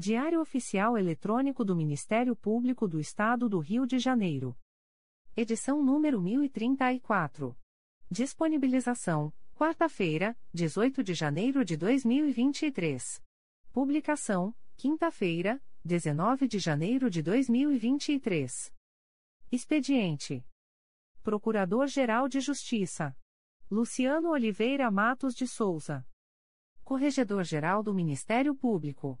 Diário 0.00 0.40
Oficial 0.40 0.96
Eletrônico 0.96 1.62
do 1.62 1.76
Ministério 1.76 2.34
Público 2.34 2.88
do 2.88 2.98
Estado 2.98 3.50
do 3.50 3.58
Rio 3.58 3.86
de 3.86 3.98
Janeiro. 3.98 4.56
Edição 5.36 5.84
número 5.84 6.22
1034. 6.22 7.54
Disponibilização: 8.10 9.30
quarta-feira, 9.54 10.34
18 10.54 11.04
de 11.04 11.12
janeiro 11.12 11.62
de 11.66 11.76
2023. 11.76 13.22
Publicação: 13.74 14.54
quinta-feira, 14.74 15.62
19 15.84 16.48
de 16.48 16.58
janeiro 16.58 17.10
de 17.10 17.20
2023. 17.20 18.72
Expediente: 19.52 20.42
Procurador-Geral 21.22 22.26
de 22.26 22.40
Justiça 22.40 23.14
Luciano 23.70 24.30
Oliveira 24.30 24.90
Matos 24.90 25.34
de 25.34 25.46
Souza. 25.46 26.06
Corregedor-Geral 26.84 27.82
do 27.82 27.92
Ministério 27.92 28.54
Público. 28.54 29.20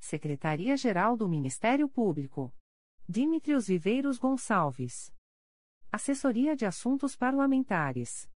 Secretaria-Geral 0.00 1.14
do 1.16 1.28
Ministério 1.28 1.88
Público. 1.88 2.52
Dimitrios 3.06 3.68
Viveiros 3.68 4.18
Gonçalves. 4.18 5.14
Assessoria 5.92 6.56
de 6.56 6.64
Assuntos 6.64 7.14
Parlamentares. 7.14 8.28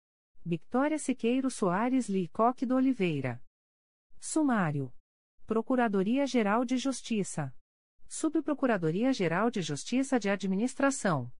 Victoria 0.45 0.99
Siqueiro 0.99 1.49
Soares 1.49 2.09
Licoque 2.09 2.65
do 2.65 2.75
Oliveira. 2.75 3.41
Sumário. 4.19 4.93
Procuradoria-Geral 5.47 6.65
de 6.65 6.77
Justiça. 6.77 7.55
Subprocuradoria-Geral 8.07 9.49
de 9.49 9.61
Justiça 9.61 10.19
de 10.19 10.29
Administração. 10.29 11.31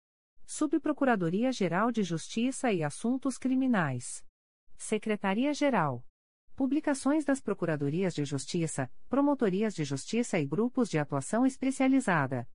Subprocuradoria-Geral 0.46 1.92
de 1.92 2.02
Justiça 2.02 2.72
e 2.72 2.82
Assuntos 2.82 3.38
Criminais. 3.38 4.26
Secretaria-Geral. 4.78 6.04
Publicações 6.56 7.26
das 7.26 7.42
Procuradorias 7.42 8.14
de 8.14 8.24
Justiça, 8.26 8.88
Promotorias 9.10 9.74
de 9.74 9.84
Justiça 9.84 10.40
e 10.40 10.46
Grupos 10.46 10.88
de 10.88 11.00
Atuação 11.00 11.48
Especializada. 11.48 12.48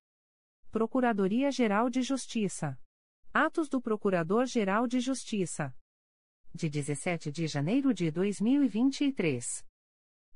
Procuradoria-Geral 0.71 1.89
de 1.89 2.01
Justiça. 2.01 2.79
Atos 3.33 3.67
do 3.67 3.81
Procurador-Geral 3.81 4.87
de 4.87 5.01
Justiça. 5.01 5.75
De 6.55 6.69
17 6.69 7.29
de 7.29 7.45
janeiro 7.45 7.93
de 7.93 8.09
2023. 8.09 9.65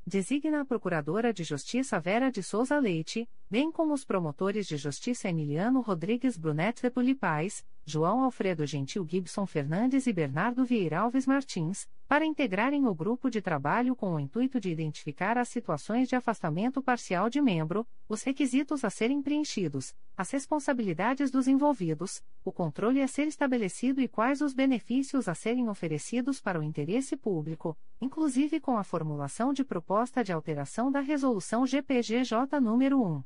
Designa 0.06 0.60
a 0.60 0.66
Procuradora 0.66 1.34
de 1.34 1.46
Justiça 1.46 1.98
Vera 1.98 2.30
de 2.30 2.44
Souza 2.44 2.78
Leite, 2.78 3.30
bem 3.50 3.72
como 3.72 3.94
os 3.94 4.04
promotores 4.04 4.68
de 4.68 4.76
justiça 4.76 5.30
Emiliano 5.30 5.80
Rodrigues 5.80 6.38
Brunet 6.38 6.82
de 6.82 6.90
Pulipais, 6.90 7.66
João 7.86 8.22
Alfredo 8.22 8.66
Gentil 8.66 9.08
Gibson 9.10 9.46
Fernandes 9.46 10.06
e 10.06 10.12
Bernardo 10.12 10.66
Vieira 10.66 11.00
Alves 11.00 11.26
Martins, 11.26 11.88
para 12.14 12.28
integrarem 12.28 12.86
o 12.86 12.94
grupo 12.94 13.28
de 13.28 13.42
trabalho 13.42 13.96
com 13.96 14.14
o 14.14 14.20
intuito 14.20 14.60
de 14.60 14.70
identificar 14.70 15.36
as 15.36 15.50
situações 15.50 16.08
de 16.08 16.16
afastamento 16.16 16.80
parcial 16.80 17.28
de 17.28 17.42
membro, 17.42 17.88
os 18.08 18.22
requisitos 18.22 18.86
a 18.86 18.92
serem 18.92 19.20
preenchidos, 19.20 19.96
as 20.16 20.30
responsabilidades 20.30 21.32
dos 21.32 21.48
envolvidos, 21.48 22.24
o 22.46 22.52
controle 22.52 23.02
a 23.02 23.08
ser 23.08 23.26
estabelecido 23.26 24.00
e 24.00 24.08
quais 24.08 24.42
os 24.42 24.54
benefícios 24.54 25.28
a 25.28 25.34
serem 25.34 25.68
oferecidos 25.70 26.40
para 26.40 26.60
o 26.60 26.64
interesse 26.64 27.18
público, 27.18 27.76
inclusive 28.00 28.60
com 28.60 28.78
a 28.78 28.84
formulação 28.84 29.52
de 29.52 29.64
proposta 29.64 30.24
de 30.24 30.32
alteração 30.32 30.92
da 30.92 31.00
Resolução 31.00 31.66
GPGJ 31.66 32.62
nº 32.62 32.94
1. 32.94 33.24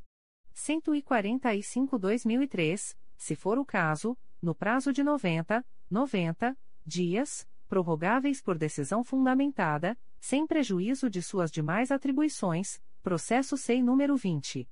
145-2003, 0.56 2.96
se 3.18 3.36
for 3.36 3.60
o 3.60 3.66
caso, 3.66 4.18
no 4.42 4.56
prazo 4.56 4.94
de 4.94 5.04
90, 5.04 5.62
90 5.92 6.58
dias 6.86 7.46
prorrogáveis 7.68 8.42
por 8.42 8.58
decisão 8.58 9.04
fundamentada, 9.04 9.98
sem 10.20 10.48
prejuízo 10.48 11.10
de 11.10 11.22
suas 11.22 11.52
demais 11.52 11.92
atribuições, 11.92 12.82
processo 13.04 13.58
SEI 13.58 13.82
número 13.82 14.16
20. 14.16 14.66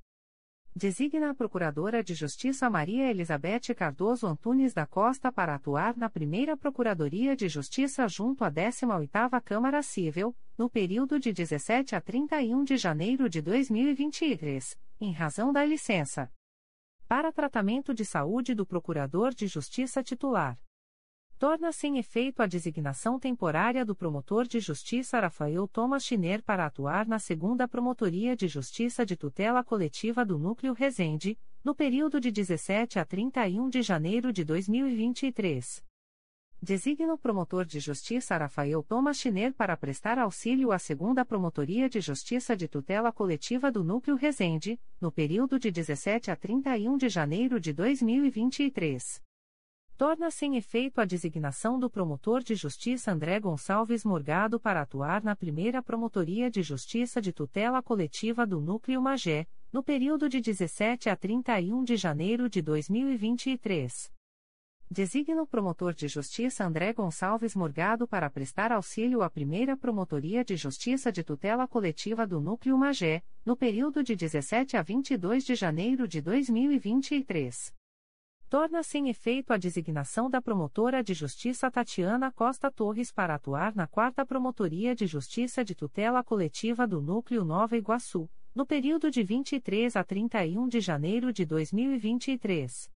Designa 0.79 1.31
a 1.31 1.35
Procuradora 1.35 2.05
de 2.05 2.13
Justiça 2.13 2.69
Maria 2.69 3.09
Elizabeth 3.09 3.75
Cardoso 3.75 4.27
Antunes 4.27 4.75
da 4.75 4.85
Costa 4.85 5.33
para 5.33 5.55
atuar 5.55 5.97
na 5.97 6.11
Primeira 6.11 6.55
Procuradoria 6.55 7.35
de 7.35 7.49
Justiça 7.49 8.07
junto 8.07 8.45
à 8.45 8.51
18ª 8.51 9.41
Câmara 9.43 9.83
Civil, 9.83 10.37
no 10.59 10.69
período 10.69 11.19
de 11.19 11.33
17 11.33 11.97
a 11.97 12.01
31 12.03 12.63
de 12.63 12.77
janeiro 12.77 13.27
de 13.27 13.41
2023, 13.41 14.79
em 15.01 15.13
razão 15.13 15.51
da 15.51 15.65
licença 15.65 16.31
para 17.09 17.33
tratamento 17.33 17.95
de 17.95 18.05
saúde 18.05 18.55
do 18.55 18.67
Procurador 18.67 19.33
de 19.33 19.47
Justiça 19.47 20.03
titular. 20.03 20.59
Torna-se 21.39 21.87
em 21.87 21.99
efeito 21.99 22.41
a 22.41 22.47
designação 22.47 23.19
temporária 23.19 23.85
do 23.85 23.95
promotor 23.95 24.47
de 24.47 24.59
justiça 24.59 25.21
Rafael 25.21 25.69
Thomas 25.69 26.03
Schiner 26.03 26.43
para 26.43 26.65
atuar 26.65 27.07
na 27.07 27.19
segunda 27.19 27.69
Promotoria 27.69 28.35
de 28.35 28.49
Justiça 28.49 29.05
de 29.05 29.17
Tutela 29.17 29.63
Coletiva 29.63 30.25
do 30.25 30.39
Núcleo 30.39 30.73
Resende, 30.73 31.39
no 31.63 31.75
período 31.75 32.19
de 32.19 32.31
17 32.31 32.99
a 32.99 33.05
31 33.05 33.69
de 33.69 33.83
janeiro 33.83 34.33
de 34.33 34.45
2023. 34.45 35.85
Designa 36.63 37.13
o 37.13 37.19
promotor 37.19 37.67
de 37.67 37.81
justiça 37.81 38.35
Rafael 38.35 38.83
Thomas 38.83 39.19
Schiner 39.19 39.53
para 39.53 39.77
prestar 39.77 40.19
auxílio 40.19 40.73
à 40.73 40.79
segunda 40.79 41.23
Promotoria 41.23 41.87
de 41.87 42.01
Justiça 42.01 42.57
de 42.57 42.67
Tutela 42.67 43.13
Coletiva 43.13 43.71
do 43.71 43.85
Núcleo 43.85 44.17
Resende, 44.17 44.81
no 44.99 45.13
período 45.13 45.59
de 45.59 45.71
17 45.71 46.31
a 46.31 46.37
31 46.37 46.97
de 46.97 47.11
janeiro 47.11 47.61
de 47.61 47.75
2023. 47.75 49.26
Torna-se 49.97 50.45
em 50.45 50.57
efeito 50.57 51.01
a 51.01 51.07
designação 51.07 51.79
do 51.79 51.89
promotor 51.89 52.43
de 52.43 52.55
justiça 52.55 53.11
André 53.11 53.41
Gonçalves 53.41 54.05
Morgado 54.05 54.61
para 54.61 54.83
atuar 54.83 55.25
na 55.25 55.35
primeira 55.35 55.83
Promotoria 55.83 56.51
de 56.51 56.63
Justiça 56.63 57.19
de 57.19 57.33
Tutela 57.33 57.83
Coletiva 57.83 58.47
do 58.47 58.61
Núcleo 58.61 59.01
Magé, 59.01 59.47
no 59.73 59.83
período 59.83 60.29
de 60.29 60.39
17 60.39 61.09
a 61.09 61.17
31 61.17 61.83
de 61.83 61.97
janeiro 61.97 62.47
de 62.47 62.61
2023. 62.61 64.13
Designa 64.91 65.43
o 65.43 65.47
promotor 65.47 65.95
de 65.95 66.09
justiça 66.09 66.63
André 66.63 66.93
Gonçalves 66.93 67.57
Morgado 67.57 68.07
para 68.07 68.29
prestar 68.29 68.73
auxílio 68.73 69.23
à 69.23 69.31
primeira 69.31 69.79
Promotoria 69.79 70.45
de 70.45 70.57
Justiça 70.57 71.11
de 71.11 71.25
Tutela 71.25 71.67
Coletiva 71.67 72.27
do 72.27 72.39
Núcleo 72.39 72.77
Magé, 72.77 73.23
no 73.47 73.57
período 73.57 74.05
de 74.05 74.15
17 74.15 74.77
a 74.77 74.83
22 74.83 75.43
de 75.43 75.55
janeiro 75.55 76.07
de 76.07 76.21
2023. 76.21 77.75
Torna-se 78.49 78.97
em 78.97 79.09
efeito 79.09 79.53
a 79.53 79.57
designação 79.57 80.31
da 80.31 80.41
promotora 80.41 81.03
de 81.03 81.13
justiça 81.13 81.69
Tatiana 81.69 82.31
Costa 82.31 82.71
Torres 82.71 83.11
para 83.11 83.35
atuar 83.35 83.75
na 83.75 83.89
quarta 83.89 84.25
Promotoria 84.25 84.95
de 84.95 85.05
Justiça 85.05 85.65
de 85.65 85.75
Tutela 85.75 86.23
Coletiva 86.23 86.87
do 86.87 87.03
Núcleo 87.03 87.45
Nova 87.45 87.77
Iguaçu, 87.77 88.31
no 88.55 88.65
período 88.65 89.11
de 89.11 89.25
23 89.25 89.97
a 89.97 90.05
31 90.05 90.69
de 90.69 90.81
janeiro 90.81 91.33
de 91.33 91.45
2023. 91.45 92.89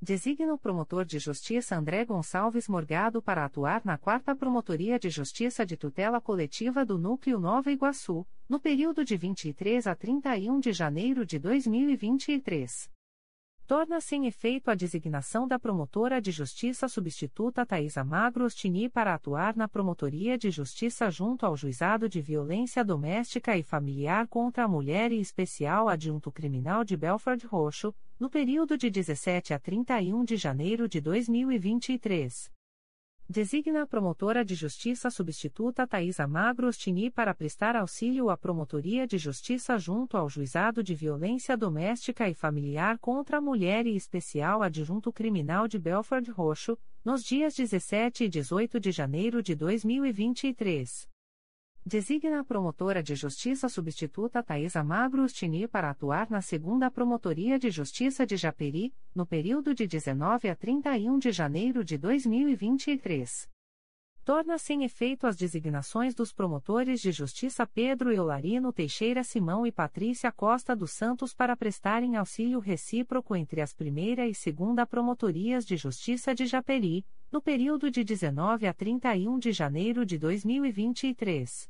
Designa 0.00 0.54
o 0.54 0.58
promotor 0.58 1.04
de 1.04 1.18
justiça 1.18 1.76
André 1.76 2.06
Gonçalves 2.06 2.66
Morgado 2.66 3.20
para 3.20 3.44
atuar 3.44 3.82
na 3.84 3.98
4 3.98 4.34
Promotoria 4.34 4.98
de 4.98 5.10
Justiça 5.10 5.66
de 5.66 5.76
Tutela 5.76 6.22
Coletiva 6.22 6.86
do 6.86 6.96
Núcleo 6.96 7.38
Nova 7.38 7.70
Iguaçu, 7.70 8.26
no 8.48 8.58
período 8.58 9.04
de 9.04 9.14
23 9.14 9.86
a 9.86 9.94
31 9.94 10.58
de 10.58 10.72
janeiro 10.72 11.26
de 11.26 11.38
2023. 11.38 12.88
Torna-se 13.70 14.16
em 14.16 14.26
efeito 14.26 14.68
a 14.68 14.74
designação 14.74 15.46
da 15.46 15.56
promotora 15.56 16.20
de 16.20 16.32
justiça 16.32 16.88
substituta 16.88 17.64
Thaisa 17.64 18.02
Magro 18.02 18.44
Ostini 18.44 18.88
para 18.88 19.14
atuar 19.14 19.54
na 19.54 19.68
Promotoria 19.68 20.36
de 20.36 20.50
Justiça 20.50 21.08
junto 21.08 21.46
ao 21.46 21.56
Juizado 21.56 22.08
de 22.08 22.20
Violência 22.20 22.84
Doméstica 22.84 23.56
e 23.56 23.62
Familiar 23.62 24.26
contra 24.26 24.64
a 24.64 24.68
Mulher 24.68 25.12
e 25.12 25.20
Especial 25.20 25.88
Adjunto 25.88 26.32
Criminal 26.32 26.82
de 26.82 26.96
Belford 26.96 27.46
Roxo, 27.46 27.94
no 28.18 28.28
período 28.28 28.76
de 28.76 28.90
17 28.90 29.54
a 29.54 29.58
31 29.60 30.24
de 30.24 30.36
janeiro 30.36 30.88
de 30.88 31.00
2023. 31.00 32.50
Designa 33.32 33.82
a 33.82 33.86
promotora 33.86 34.44
de 34.44 34.56
justiça 34.56 35.08
substituta 35.08 35.86
Thaisa 35.86 36.26
Magro 36.26 36.66
Ostini 36.66 37.12
para 37.12 37.32
prestar 37.32 37.76
auxílio 37.76 38.28
à 38.28 38.36
Promotoria 38.36 39.06
de 39.06 39.18
Justiça 39.18 39.78
junto 39.78 40.16
ao 40.16 40.28
Juizado 40.28 40.82
de 40.82 40.96
Violência 40.96 41.56
Doméstica 41.56 42.28
e 42.28 42.34
Familiar 42.34 42.98
contra 42.98 43.38
a 43.38 43.40
Mulher 43.40 43.86
e 43.86 43.94
Especial 43.94 44.64
Adjunto 44.64 45.12
Criminal 45.12 45.68
de 45.68 45.78
Belford 45.78 46.28
Roxo, 46.32 46.76
nos 47.04 47.22
dias 47.22 47.54
17 47.54 48.24
e 48.24 48.28
18 48.28 48.80
de 48.80 48.90
janeiro 48.90 49.40
de 49.44 49.54
2023. 49.54 51.09
Designa 51.90 52.38
a 52.38 52.44
promotora 52.44 53.02
de 53.02 53.16
justiça 53.16 53.68
substituta 53.68 54.44
Thaisa 54.44 54.80
Magro 54.84 55.24
Ustini 55.24 55.66
para 55.66 55.90
atuar 55.90 56.30
na 56.30 56.40
segunda 56.40 56.88
Promotoria 56.88 57.58
de 57.58 57.68
Justiça 57.68 58.24
de 58.24 58.36
Japeri, 58.36 58.94
no 59.12 59.26
período 59.26 59.74
de 59.74 59.88
19 59.88 60.48
a 60.48 60.54
31 60.54 61.18
de 61.18 61.32
janeiro 61.32 61.84
de 61.84 61.98
2023. 61.98 63.48
Torna-se 64.24 64.72
em 64.72 64.84
efeito 64.84 65.26
as 65.26 65.34
designações 65.34 66.14
dos 66.14 66.32
promotores 66.32 67.00
de 67.00 67.10
justiça 67.10 67.66
Pedro 67.66 68.12
Eularino 68.12 68.72
Teixeira 68.72 69.24
Simão 69.24 69.66
e 69.66 69.72
Patrícia 69.72 70.30
Costa 70.30 70.76
dos 70.76 70.92
Santos 70.92 71.34
para 71.34 71.56
prestarem 71.56 72.14
auxílio 72.14 72.60
recíproco 72.60 73.34
entre 73.34 73.60
as 73.60 73.74
primeira 73.74 74.28
e 74.28 74.32
segunda 74.32 74.86
Promotorias 74.86 75.66
de 75.66 75.76
Justiça 75.76 76.32
de 76.36 76.46
Japeri, 76.46 77.04
no 77.32 77.42
período 77.42 77.90
de 77.90 78.04
19 78.04 78.68
a 78.68 78.72
31 78.72 79.40
de 79.40 79.50
janeiro 79.50 80.06
de 80.06 80.16
2023. 80.18 81.68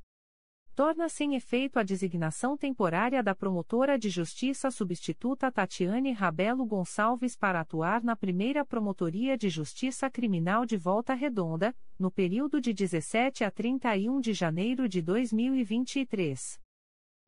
Torna-se 0.75 1.25
em 1.25 1.34
efeito 1.34 1.78
a 1.78 1.82
designação 1.82 2.56
temporária 2.56 3.22
da 3.22 3.34
promotora 3.34 3.99
de 3.99 4.08
justiça 4.08 4.70
substituta 4.70 5.50
Tatiane 5.50 6.12
Rabelo 6.12 6.65
Gonçalves 6.65 7.36
para 7.36 7.60
atuar 7.60 8.03
na 8.03 8.17
primeira 8.17 8.65
Promotoria 8.65 9.36
de 9.36 9.48
Justiça 9.48 10.08
Criminal 10.08 10.65
de 10.65 10.77
Volta 10.77 11.12
Redonda, 11.12 11.74
no 11.98 12.10
período 12.10 12.60
de 12.60 12.72
17 12.72 13.44
a 13.44 13.50
31 13.50 14.20
de 14.20 14.32
janeiro 14.32 14.89
de 14.89 15.03
2023. 15.03 16.58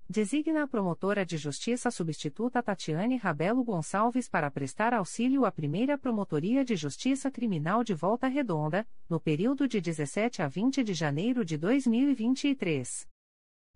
Designa 0.08 0.64
a 0.64 0.66
promotora 0.66 1.25
de 1.25 1.37
justiça 1.37 1.90
substituta 1.90 2.62
Tatiane 2.62 3.16
Rabelo 3.16 3.64
Gonçalves 3.64 4.28
para 4.28 4.50
prestar 4.50 4.92
auxílio 4.92 5.44
à 5.44 5.52
primeira 5.52 5.96
Promotoria 5.96 6.64
de 6.64 6.76
Justiça 6.76 7.30
Criminal 7.30 7.82
de 7.82 7.94
Volta 7.94 8.28
Redonda, 8.28 8.87
no 9.08 9.18
período 9.18 9.66
de 9.66 9.80
17 9.80 10.42
a 10.42 10.49
20 10.49 10.84
de 10.84 10.94
janeiro 10.94 11.44
de 11.44 11.56
2023. 11.56 13.12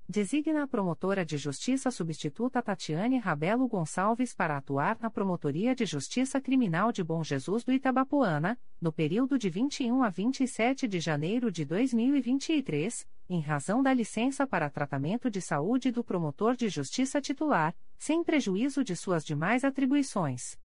Designa 0.09 0.63
a 0.63 0.69
promotora 0.69 1.25
de 1.25 1.37
justiça 1.37 1.91
substituta 1.91 2.63
Tatiane 2.63 3.19
Rabelo 3.19 3.67
Gonçalves 3.67 4.33
para 4.33 4.57
atuar 4.57 4.97
na 5.01 5.11
Promotoria 5.11 5.75
de 5.75 5.85
Justiça 5.85 6.41
Criminal 6.41 6.93
de 6.93 7.03
Bom 7.03 7.25
Jesus 7.25 7.65
do 7.65 7.73
Itabapoana, 7.73 8.57
no 8.81 8.93
período 8.93 9.37
de 9.37 9.51
21 9.51 10.05
a 10.05 10.09
27 10.09 10.87
de 10.87 11.01
janeiro 11.01 11.51
de 11.51 11.65
2023, 11.65 13.05
em 13.29 13.41
razão 13.41 13.83
da 13.83 13.93
licença 13.93 14.47
para 14.47 14.71
tratamento 14.71 15.29
de 15.29 15.41
saúde 15.41 15.91
do 15.91 16.05
promotor 16.05 16.55
de 16.55 16.69
justiça 16.69 17.21
titular, 17.21 17.75
sem 17.99 18.23
prejuízo 18.23 18.85
de 18.85 18.95
suas 18.95 19.25
demais 19.25 19.65
atribuições. 19.65 20.57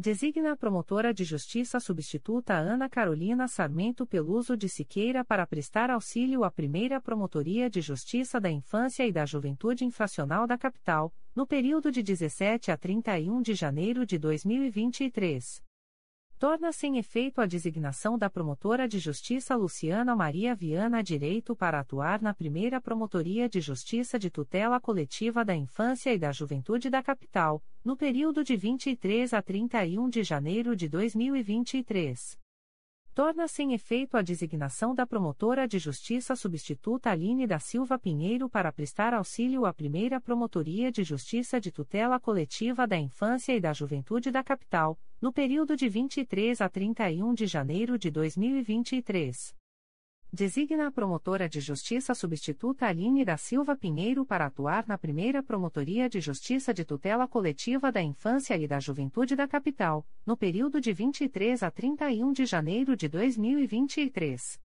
Designa 0.00 0.52
a 0.52 0.56
promotora 0.56 1.12
de 1.12 1.24
justiça 1.24 1.80
substituta 1.80 2.54
Ana 2.54 2.88
Carolina 2.88 3.48
Sarmento 3.48 4.06
Peluso 4.06 4.56
de 4.56 4.68
Siqueira 4.68 5.24
para 5.24 5.44
prestar 5.44 5.90
auxílio 5.90 6.44
à 6.44 6.52
primeira 6.52 7.00
Promotoria 7.00 7.68
de 7.68 7.80
Justiça 7.80 8.40
da 8.40 8.48
Infância 8.48 9.04
e 9.04 9.10
da 9.10 9.26
Juventude 9.26 9.84
Infracional 9.84 10.46
da 10.46 10.56
Capital, 10.56 11.12
no 11.34 11.44
período 11.44 11.90
de 11.90 12.00
17 12.00 12.70
a 12.70 12.76
31 12.76 13.42
de 13.42 13.54
janeiro 13.54 14.06
de 14.06 14.20
2023 14.20 15.66
torna-se 16.38 16.86
em 16.86 16.98
efeito 16.98 17.40
a 17.40 17.46
designação 17.46 18.16
da 18.16 18.30
promotora 18.30 18.86
de 18.86 18.98
justiça 18.98 19.56
Luciana 19.56 20.14
Maria 20.14 20.54
Viana 20.54 21.02
Direito 21.02 21.54
para 21.56 21.80
atuar 21.80 22.22
na 22.22 22.32
primeira 22.32 22.80
Promotoria 22.80 23.48
de 23.48 23.60
Justiça 23.60 24.18
de 24.18 24.30
Tutela 24.30 24.80
Coletiva 24.80 25.44
da 25.44 25.54
Infância 25.54 26.14
e 26.14 26.18
da 26.18 26.30
Juventude 26.30 26.88
da 26.88 27.02
Capital, 27.02 27.62
no 27.84 27.96
período 27.96 28.44
de 28.44 28.56
23 28.56 29.34
a 29.34 29.42
31 29.42 30.08
de 30.08 30.22
janeiro 30.22 30.76
de 30.76 30.88
2023 30.88 32.38
torna 33.18 33.48
sem 33.48 33.74
efeito 33.74 34.16
a 34.16 34.22
designação 34.22 34.94
da 34.94 35.04
promotora 35.04 35.66
de 35.66 35.76
justiça 35.76 36.36
substituta 36.36 37.10
Aline 37.10 37.48
da 37.48 37.58
Silva 37.58 37.98
Pinheiro 37.98 38.48
para 38.48 38.70
prestar 38.70 39.12
auxílio 39.12 39.66
à 39.66 39.74
primeira 39.74 40.20
Promotoria 40.20 40.92
de 40.92 41.02
Justiça 41.02 41.60
de 41.60 41.72
Tutela 41.72 42.20
Coletiva 42.20 42.86
da 42.86 42.96
Infância 42.96 43.52
e 43.52 43.60
da 43.60 43.72
Juventude 43.72 44.30
da 44.30 44.44
Capital, 44.44 44.96
no 45.20 45.32
período 45.32 45.74
de 45.74 45.88
23 45.88 46.60
a 46.60 46.68
31 46.68 47.34
de 47.34 47.48
janeiro 47.48 47.98
de 47.98 48.08
2023. 48.08 49.57
Designa 50.30 50.88
a 50.88 50.90
promotora 50.90 51.48
de 51.48 51.58
justiça 51.58 52.14
substituta 52.14 52.86
Aline 52.86 53.24
da 53.24 53.38
Silva 53.38 53.74
Pinheiro 53.74 54.26
para 54.26 54.44
atuar 54.44 54.86
na 54.86 54.98
primeira 54.98 55.42
Promotoria 55.42 56.06
de 56.06 56.20
Justiça 56.20 56.74
de 56.74 56.84
Tutela 56.84 57.26
Coletiva 57.26 57.90
da 57.90 58.02
Infância 58.02 58.54
e 58.54 58.68
da 58.68 58.78
Juventude 58.78 59.34
da 59.34 59.48
Capital, 59.48 60.06
no 60.26 60.36
período 60.36 60.82
de 60.82 60.92
23 60.92 61.62
a 61.62 61.70
31 61.70 62.30
de 62.32 62.44
janeiro 62.44 62.94
de 62.94 63.08
2023. 63.08 64.60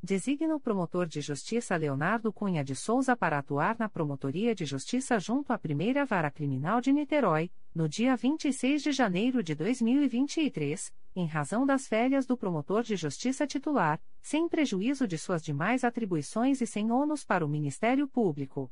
Designa 0.00 0.54
o 0.54 0.60
promotor 0.60 1.06
de 1.06 1.20
justiça 1.20 1.74
Leonardo 1.74 2.32
Cunha 2.32 2.62
de 2.62 2.76
Souza 2.76 3.16
para 3.16 3.38
atuar 3.38 3.76
na 3.78 3.88
Promotoria 3.88 4.54
de 4.54 4.64
Justiça 4.64 5.18
junto 5.18 5.52
à 5.52 5.58
Primeira 5.58 6.04
Vara 6.04 6.30
Criminal 6.30 6.80
de 6.80 6.92
Niterói, 6.92 7.50
no 7.74 7.88
dia 7.88 8.14
26 8.14 8.82
de 8.82 8.92
janeiro 8.92 9.42
de 9.42 9.56
2023, 9.56 10.92
em 11.14 11.26
razão 11.26 11.64
das 11.64 11.86
férias 11.86 12.26
do 12.26 12.36
promotor 12.36 12.82
de 12.82 12.96
justiça 12.96 13.46
titular, 13.46 14.00
sem 14.20 14.48
prejuízo 14.48 15.06
de 15.06 15.16
suas 15.16 15.42
demais 15.42 15.84
atribuições 15.84 16.60
e 16.60 16.66
sem 16.66 16.90
ônus 16.90 17.24
para 17.24 17.44
o 17.44 17.48
Ministério 17.48 18.08
Público. 18.08 18.70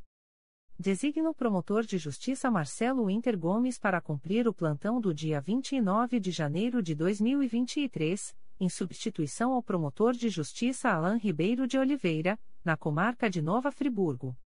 Designa 0.78 1.30
o 1.30 1.34
promotor 1.34 1.84
de 1.84 1.98
justiça 1.98 2.50
Marcelo 2.50 3.08
Inter 3.08 3.38
Gomes 3.38 3.78
para 3.78 4.00
cumprir 4.00 4.48
o 4.48 4.54
plantão 4.54 5.00
do 5.00 5.14
dia 5.14 5.40
29 5.40 6.18
de 6.18 6.30
janeiro 6.30 6.82
de 6.82 6.94
2023 6.94 8.34
em 8.62 8.68
substituição 8.68 9.52
ao 9.52 9.62
promotor 9.62 10.12
de 10.12 10.28
justiça 10.28 10.88
Alain 10.88 11.18
Ribeiro 11.18 11.66
de 11.66 11.76
Oliveira, 11.76 12.38
na 12.64 12.76
comarca 12.76 13.28
de 13.28 13.42
Nova 13.42 13.72
Friburgo. 13.72 14.36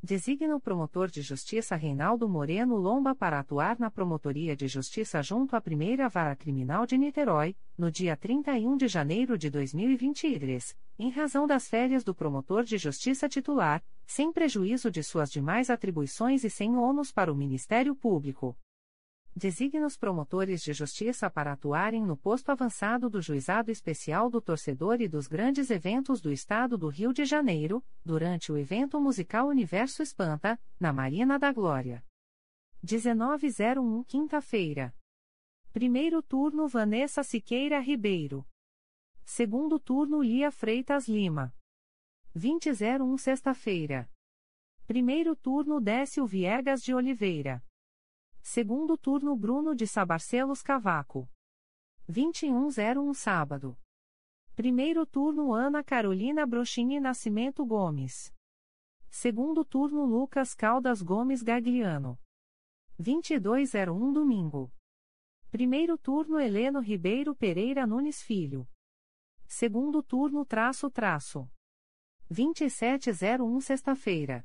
Designa 0.00 0.54
o 0.54 0.60
promotor 0.60 1.10
de 1.10 1.20
justiça 1.22 1.74
Reinaldo 1.74 2.28
Moreno 2.28 2.76
Lomba 2.76 3.16
para 3.16 3.40
atuar 3.40 3.80
na 3.80 3.90
Promotoria 3.90 4.54
de 4.54 4.68
Justiça 4.68 5.20
junto 5.24 5.56
à 5.56 5.60
Primeira 5.60 6.08
Vara 6.08 6.36
Criminal 6.36 6.86
de 6.86 6.96
Niterói, 6.96 7.56
no 7.76 7.90
dia 7.90 8.16
31 8.16 8.76
de 8.76 8.86
janeiro 8.86 9.36
de 9.36 9.50
2023, 9.50 10.76
em 11.00 11.10
razão 11.10 11.48
das 11.48 11.66
férias 11.66 12.04
do 12.04 12.14
promotor 12.14 12.62
de 12.62 12.78
justiça 12.78 13.28
titular, 13.28 13.82
sem 14.06 14.32
prejuízo 14.32 14.88
de 14.88 15.02
suas 15.02 15.32
demais 15.32 15.68
atribuições 15.68 16.44
e 16.44 16.48
sem 16.48 16.76
ônus 16.76 17.10
para 17.10 17.32
o 17.32 17.36
Ministério 17.36 17.92
Público 17.92 18.56
designa 19.38 19.86
os 19.86 19.96
promotores 19.96 20.60
de 20.62 20.72
justiça 20.72 21.30
para 21.30 21.52
atuarem 21.52 22.04
no 22.04 22.16
posto 22.16 22.50
avançado 22.50 23.08
do 23.08 23.22
Juizado 23.22 23.70
Especial 23.70 24.28
do 24.28 24.40
Torcedor 24.40 25.00
e 25.00 25.08
dos 25.08 25.28
grandes 25.28 25.70
eventos 25.70 26.20
do 26.20 26.32
Estado 26.32 26.76
do 26.76 26.88
Rio 26.88 27.12
de 27.12 27.24
Janeiro, 27.24 27.82
durante 28.04 28.50
o 28.50 28.58
evento 28.58 29.00
musical 29.00 29.46
Universo 29.46 30.02
Espanta, 30.02 30.60
na 30.78 30.92
Marina 30.92 31.38
da 31.38 31.52
Glória. 31.52 32.04
1901 32.82 34.02
Quinta-feira. 34.04 34.94
Primeiro 35.72 36.20
turno 36.20 36.66
Vanessa 36.66 37.22
Siqueira 37.22 37.78
Ribeiro. 37.78 38.44
Segundo 39.24 39.78
turno 39.78 40.20
Lia 40.20 40.50
Freitas 40.50 41.06
Lima. 41.06 41.54
2001 42.34 43.16
Sexta-feira. 43.18 44.10
Primeiro 44.86 45.36
turno 45.36 45.80
Décio 45.80 46.26
Viegas 46.26 46.82
de 46.82 46.92
Oliveira. 46.92 47.62
Segundo 48.40 48.96
turno 48.96 49.36
Bruno 49.36 49.74
de 49.74 49.86
Sabarcelos 49.86 50.62
Cavaco. 50.62 51.28
2101 52.08 53.14
sábado. 53.14 53.78
Primeiro 54.54 55.06
turno 55.06 55.52
Ana 55.52 55.84
Carolina 55.84 56.46
Brochini 56.46 56.98
Nascimento 56.98 57.64
Gomes. 57.66 58.32
Segundo 59.10 59.64
turno 59.64 60.04
Lucas 60.04 60.54
Caldas 60.54 61.02
Gomes 61.02 61.42
Gagliano. 61.42 62.18
2201 62.98 64.12
domingo. 64.12 64.72
Primeiro 65.50 65.96
turno 65.96 66.38
Heleno 66.38 66.80
Ribeiro 66.80 67.34
Pereira 67.34 67.86
Nunes 67.86 68.22
Filho. 68.22 68.68
Segundo 69.46 70.02
turno 70.02 70.44
traço 70.44 70.90
traço. 70.90 71.48
2701 72.28 73.60
sexta-feira. 73.60 74.44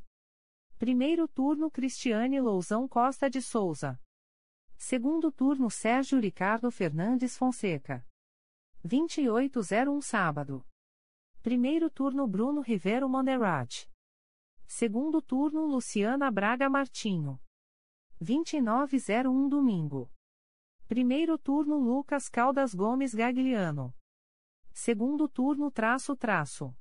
Primeiro 0.84 1.30
turno 1.30 1.72
Cristiane 1.72 2.42
Lousão 2.42 2.90
Costa 2.90 3.30
de 3.30 3.42
Souza. 3.42 3.98
Segundo 4.76 5.32
turno 5.32 5.70
Sérgio 5.70 6.20
Ricardo 6.20 6.70
Fernandes 6.70 7.38
Fonseca. 7.38 8.06
2801 8.84 10.02
sábado. 10.02 10.62
Primeiro 11.42 11.90
turno 11.90 12.28
Bruno 12.28 12.60
Rivero 12.60 13.08
Monderrat. 13.08 13.90
Segundo 14.68 15.22
turno 15.22 15.66
Luciana 15.66 16.30
Braga 16.30 16.70
Martinho. 16.70 17.40
2901 18.20 19.48
domingo. 19.48 20.12
Primeiro 20.86 21.38
turno 21.38 21.78
Lucas 21.78 22.28
Caldas 22.28 22.74
Gomes 22.74 23.16
Gagliano. 23.16 23.96
Segundo 24.74 25.30
turno 25.30 25.72
traço 25.72 26.14
traço. 26.18 26.76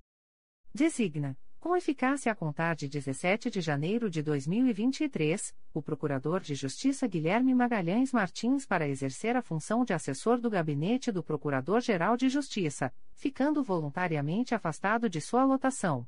Designa 0.74 1.36
com 1.62 1.76
eficácia 1.76 2.32
a 2.32 2.34
contar 2.34 2.74
de 2.74 2.88
17 2.88 3.48
de 3.48 3.60
janeiro 3.60 4.10
de 4.10 4.20
2023, 4.20 5.54
o 5.72 5.80
Procurador 5.80 6.40
de 6.40 6.56
Justiça 6.56 7.06
Guilherme 7.06 7.54
Magalhães 7.54 8.12
Martins 8.12 8.66
para 8.66 8.88
exercer 8.88 9.36
a 9.36 9.42
função 9.42 9.84
de 9.84 9.92
assessor 9.92 10.40
do 10.40 10.50
gabinete 10.50 11.12
do 11.12 11.22
Procurador-Geral 11.22 12.16
de 12.16 12.28
Justiça, 12.28 12.92
ficando 13.12 13.62
voluntariamente 13.62 14.56
afastado 14.56 15.08
de 15.08 15.20
sua 15.20 15.44
lotação. 15.44 16.04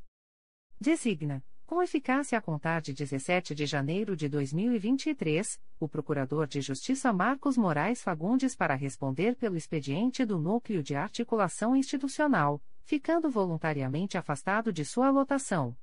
Designa 0.80 1.40
com 1.64 1.82
eficácia 1.82 2.36
a 2.36 2.42
contar 2.42 2.82
de 2.82 2.92
17 2.92 3.54
de 3.54 3.64
janeiro 3.64 4.14
de 4.16 4.28
2023, 4.28 5.58
o 5.80 5.88
Procurador 5.88 6.46
de 6.48 6.60
Justiça 6.60 7.12
Marcos 7.12 7.56
Moraes 7.56 8.02
Fagundes 8.02 8.54
para 8.54 8.74
responder 8.74 9.34
pelo 9.36 9.56
expediente 9.56 10.24
do 10.24 10.36
Núcleo 10.36 10.82
de 10.82 10.94
Articulação 10.94 11.74
Institucional, 11.74 12.60
ficando 12.84 13.30
voluntariamente 13.30 14.16
afastado 14.16 14.72
de 14.72 14.84
sua 14.84 15.10
lotação. 15.10 15.76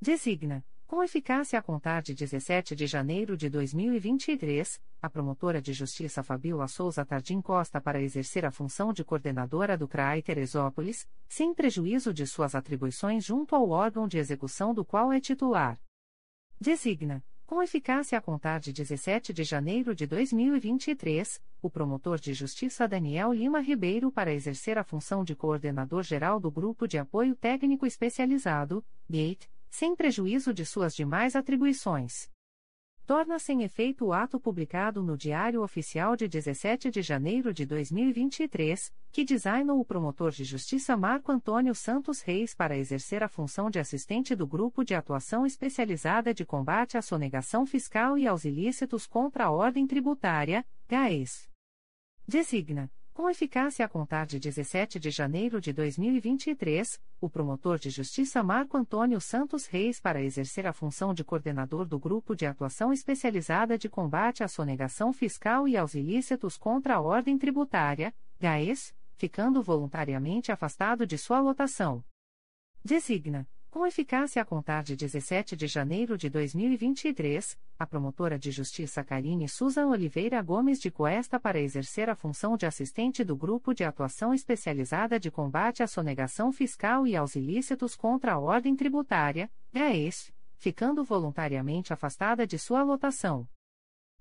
Designa, 0.00 0.64
com 0.86 1.02
eficácia 1.02 1.58
a 1.58 1.62
contar 1.62 2.00
de 2.00 2.14
17 2.14 2.74
de 2.74 2.86
janeiro 2.86 3.36
de 3.36 3.50
2023, 3.50 4.80
a 5.02 5.10
promotora 5.10 5.60
de 5.60 5.72
justiça 5.72 6.22
Fabiola 6.22 6.68
Souza 6.68 7.04
Tardim 7.04 7.42
Costa 7.42 7.80
para 7.80 8.00
exercer 8.00 8.44
a 8.44 8.50
função 8.50 8.92
de 8.92 9.04
coordenadora 9.04 9.76
do 9.76 9.86
CRAI 9.86 10.22
Teresópolis, 10.22 11.06
sem 11.28 11.52
prejuízo 11.52 12.12
de 12.14 12.26
suas 12.26 12.54
atribuições 12.54 13.24
junto 13.24 13.54
ao 13.54 13.68
órgão 13.70 14.08
de 14.08 14.18
execução 14.18 14.72
do 14.72 14.84
qual 14.84 15.12
é 15.12 15.20
titular. 15.20 15.78
Designa, 16.60 17.22
com 17.48 17.62
eficácia 17.62 18.18
a 18.18 18.20
contar 18.20 18.60
de 18.60 18.74
17 18.74 19.32
de 19.32 19.42
janeiro 19.42 19.94
de 19.94 20.06
2023, 20.06 21.40
o 21.62 21.70
promotor 21.70 22.20
de 22.20 22.34
justiça 22.34 22.86
Daniel 22.86 23.32
Lima 23.32 23.58
Ribeiro 23.58 24.12
para 24.12 24.34
exercer 24.34 24.76
a 24.76 24.84
função 24.84 25.24
de 25.24 25.34
coordenador 25.34 26.02
geral 26.02 26.38
do 26.38 26.50
Grupo 26.50 26.86
de 26.86 26.98
Apoio 26.98 27.34
Técnico 27.34 27.86
Especializado, 27.86 28.84
GATE, 29.08 29.48
sem 29.70 29.96
prejuízo 29.96 30.52
de 30.52 30.66
suas 30.66 30.94
demais 30.94 31.34
atribuições 31.34 32.28
torna 33.08 33.38
sem 33.38 33.60
-se 33.60 33.64
efeito 33.64 34.04
o 34.04 34.12
ato 34.12 34.38
publicado 34.38 35.02
no 35.02 35.16
Diário 35.16 35.62
Oficial 35.62 36.14
de 36.14 36.28
17 36.28 36.90
de 36.90 37.00
janeiro 37.00 37.54
de 37.54 37.64
2023, 37.64 38.92
que 39.10 39.24
designou 39.24 39.80
o 39.80 39.84
promotor 39.84 40.30
de 40.30 40.44
justiça 40.44 40.94
Marco 40.94 41.32
Antônio 41.32 41.74
Santos 41.74 42.20
Reis 42.20 42.54
para 42.54 42.76
exercer 42.76 43.22
a 43.22 43.28
função 43.28 43.70
de 43.70 43.78
assistente 43.78 44.36
do 44.36 44.46
Grupo 44.46 44.84
de 44.84 44.94
Atuação 44.94 45.46
Especializada 45.46 46.34
de 46.34 46.44
Combate 46.44 46.98
à 46.98 47.02
Sonegação 47.02 47.64
Fiscal 47.64 48.18
e 48.18 48.28
aos 48.28 48.44
Ilícitos 48.44 49.06
contra 49.06 49.46
a 49.46 49.50
Ordem 49.50 49.86
Tributária, 49.86 50.62
GAES. 50.86 51.48
Designa 52.26 52.90
com 53.18 53.28
eficácia 53.28 53.84
a 53.84 53.88
contar 53.88 54.26
de 54.26 54.38
17 54.38 55.00
de 55.00 55.10
janeiro 55.10 55.60
de 55.60 55.72
2023, 55.72 57.00
o 57.20 57.28
promotor 57.28 57.76
de 57.76 57.90
justiça 57.90 58.44
Marco 58.44 58.76
Antônio 58.76 59.20
Santos 59.20 59.66
Reis 59.66 59.98
para 59.98 60.22
exercer 60.22 60.68
a 60.68 60.72
função 60.72 61.12
de 61.12 61.24
coordenador 61.24 61.84
do 61.84 61.98
Grupo 61.98 62.36
de 62.36 62.46
Atuação 62.46 62.92
Especializada 62.92 63.76
de 63.76 63.88
Combate 63.88 64.44
à 64.44 64.46
Sonegação 64.46 65.12
Fiscal 65.12 65.66
e 65.66 65.76
aos 65.76 65.94
Ilícitos 65.94 66.56
contra 66.56 66.94
a 66.94 67.00
Ordem 67.00 67.36
Tributária, 67.36 68.14
GAES, 68.38 68.94
ficando 69.16 69.64
voluntariamente 69.64 70.52
afastado 70.52 71.04
de 71.04 71.18
sua 71.18 71.40
lotação. 71.40 72.04
Designa 72.84 73.48
com 73.70 73.86
eficácia 73.86 74.40
a 74.40 74.44
contar 74.44 74.82
de 74.82 74.96
17 74.96 75.54
de 75.56 75.66
janeiro 75.66 76.16
de 76.16 76.30
2023, 76.30 77.58
a 77.78 77.86
promotora 77.86 78.38
de 78.38 78.50
justiça 78.50 79.04
Karine 79.04 79.48
Susan 79.48 79.88
Oliveira 79.88 80.40
Gomes 80.42 80.80
de 80.80 80.90
Coesta 80.90 81.38
para 81.38 81.60
exercer 81.60 82.08
a 82.08 82.14
função 82.14 82.56
de 82.56 82.64
assistente 82.64 83.22
do 83.22 83.36
Grupo 83.36 83.74
de 83.74 83.84
Atuação 83.84 84.32
Especializada 84.32 85.20
de 85.20 85.30
Combate 85.30 85.82
à 85.82 85.86
Sonegação 85.86 86.50
Fiscal 86.50 87.06
e 87.06 87.14
aos 87.14 87.36
Ilícitos 87.36 87.94
contra 87.94 88.32
a 88.32 88.38
Ordem 88.38 88.74
Tributária, 88.74 89.50
GAES, 89.72 90.32
ficando 90.56 91.04
voluntariamente 91.04 91.92
afastada 91.92 92.46
de 92.46 92.58
sua 92.58 92.82
lotação. 92.82 93.46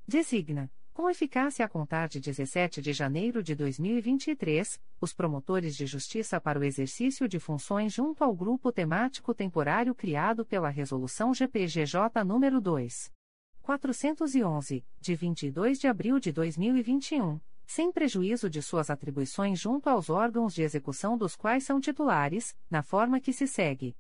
Designa 0.05 0.69
Com 0.97 1.11
eficácia 1.11 1.63
a 1.63 1.69
contar 1.69 2.07
de 2.07 2.19
17 2.19 2.81
de 2.81 2.91
janeiro 2.91 3.43
de 3.43 3.53
2023, 3.53 4.81
os 4.99 5.13
promotores 5.13 5.75
de 5.75 5.85
justiça 5.85 6.41
para 6.41 6.57
o 6.57 6.63
exercício 6.63 7.27
de 7.27 7.39
funções 7.39 7.93
junto 7.93 8.23
ao 8.23 8.33
grupo 8.33 8.71
temático 8.71 9.31
temporário 9.31 9.93
criado 9.93 10.43
pela 10.43 10.69
Resolução 10.69 11.35
GPGJ 11.35 12.09
nº 12.25 12.59
2. 12.59 13.13
411, 13.61 14.83
de 14.99 15.15
22 15.15 15.79
de 15.79 15.87
abril 15.87 16.19
de 16.19 16.31
2021, 16.31 17.39
sem 17.67 17.91
prejuízo 17.91 18.49
de 18.49 18.63
suas 18.63 18.89
atribuições 18.89 19.59
junto 19.59 19.91
aos 19.91 20.09
órgãos 20.09 20.51
de 20.51 20.63
execução 20.63 21.15
dos 21.15 21.35
quais 21.35 21.63
são 21.63 21.79
titulares, 21.79 22.57
na 22.71 22.81
forma 22.81 23.19
que 23.19 23.31
se 23.31 23.45
segue. 23.45 23.95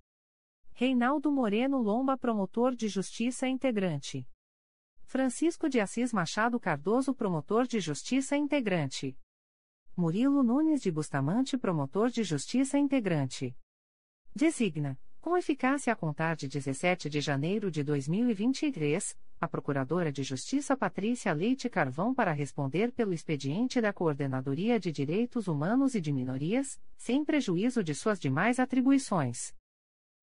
Reinaldo 0.73 1.31
Moreno 1.31 1.77
Lomba 1.79 2.17
Promotor 2.17 2.75
de 2.75 2.87
Justiça 2.87 3.47
Integrante. 3.47 4.27
Francisco 5.07 5.69
de 5.69 5.79
Assis 5.79 6.11
Machado 6.11 6.59
Cardoso, 6.59 7.15
promotor 7.15 7.65
de 7.65 7.79
justiça 7.79 8.35
integrante. 8.35 9.17
Murilo 9.95 10.43
Nunes 10.43 10.81
de 10.81 10.91
Bustamante, 10.91 11.57
promotor 11.57 12.09
de 12.09 12.25
justiça 12.25 12.77
integrante. 12.77 13.55
Designa, 14.35 14.99
com 15.21 15.37
eficácia 15.37 15.93
a 15.93 15.95
contar 15.95 16.35
de 16.35 16.49
17 16.49 17.09
de 17.09 17.21
janeiro 17.21 17.71
de 17.71 17.85
2023, 17.85 19.17
a 19.39 19.47
Procuradora 19.47 20.11
de 20.11 20.23
Justiça 20.23 20.75
Patrícia 20.75 21.31
Leite 21.31 21.69
Carvão 21.69 22.13
para 22.13 22.33
responder 22.33 22.91
pelo 22.91 23.13
expediente 23.13 23.79
da 23.79 23.93
Coordenadoria 23.93 24.77
de 24.77 24.91
Direitos 24.91 25.47
Humanos 25.47 25.95
e 25.95 26.01
de 26.01 26.11
Minorias, 26.11 26.77
sem 26.97 27.23
prejuízo 27.23 27.81
de 27.81 27.95
suas 27.95 28.19
demais 28.19 28.59
atribuições. 28.59 29.55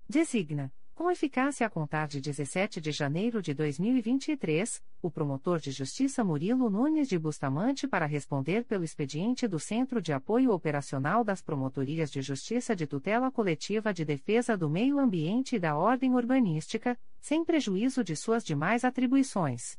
Designa, 0.07 0.71
com 0.95 1.11
eficácia 1.11 1.67
a 1.67 1.71
contar 1.71 2.07
de 2.07 2.21
17 2.21 2.81
de 2.81 2.93
janeiro 2.93 3.43
de 3.43 3.53
2023, 3.53 4.81
o 5.03 5.11
promotor 5.11 5.59
de 5.59 5.73
justiça 5.73 6.23
Murilo 6.23 6.71
Nunes 6.71 7.09
de 7.09 7.19
Bustamante 7.19 7.89
para 7.89 8.07
responder 8.07 8.65
pelo 8.65 8.85
expediente 8.85 9.49
do 9.49 9.59
Centro 9.59 10.01
de 10.01 10.13
Apoio 10.13 10.53
Operacional 10.53 11.25
das 11.25 11.43
Promotorias 11.43 12.11
de 12.11 12.23
Justiça 12.23 12.77
de 12.77 12.87
Tutela 12.87 13.31
Coletiva 13.31 13.93
de 13.93 14.05
Defesa 14.05 14.57
do 14.57 14.71
Meio 14.71 15.01
Ambiente 15.01 15.57
e 15.57 15.59
da 15.59 15.77
Ordem 15.77 16.15
Urbanística, 16.15 16.97
sem 17.21 17.45
prejuízo 17.45 18.05
de 18.05 18.15
suas 18.15 18.45
demais 18.45 18.85
atribuições. 18.85 19.77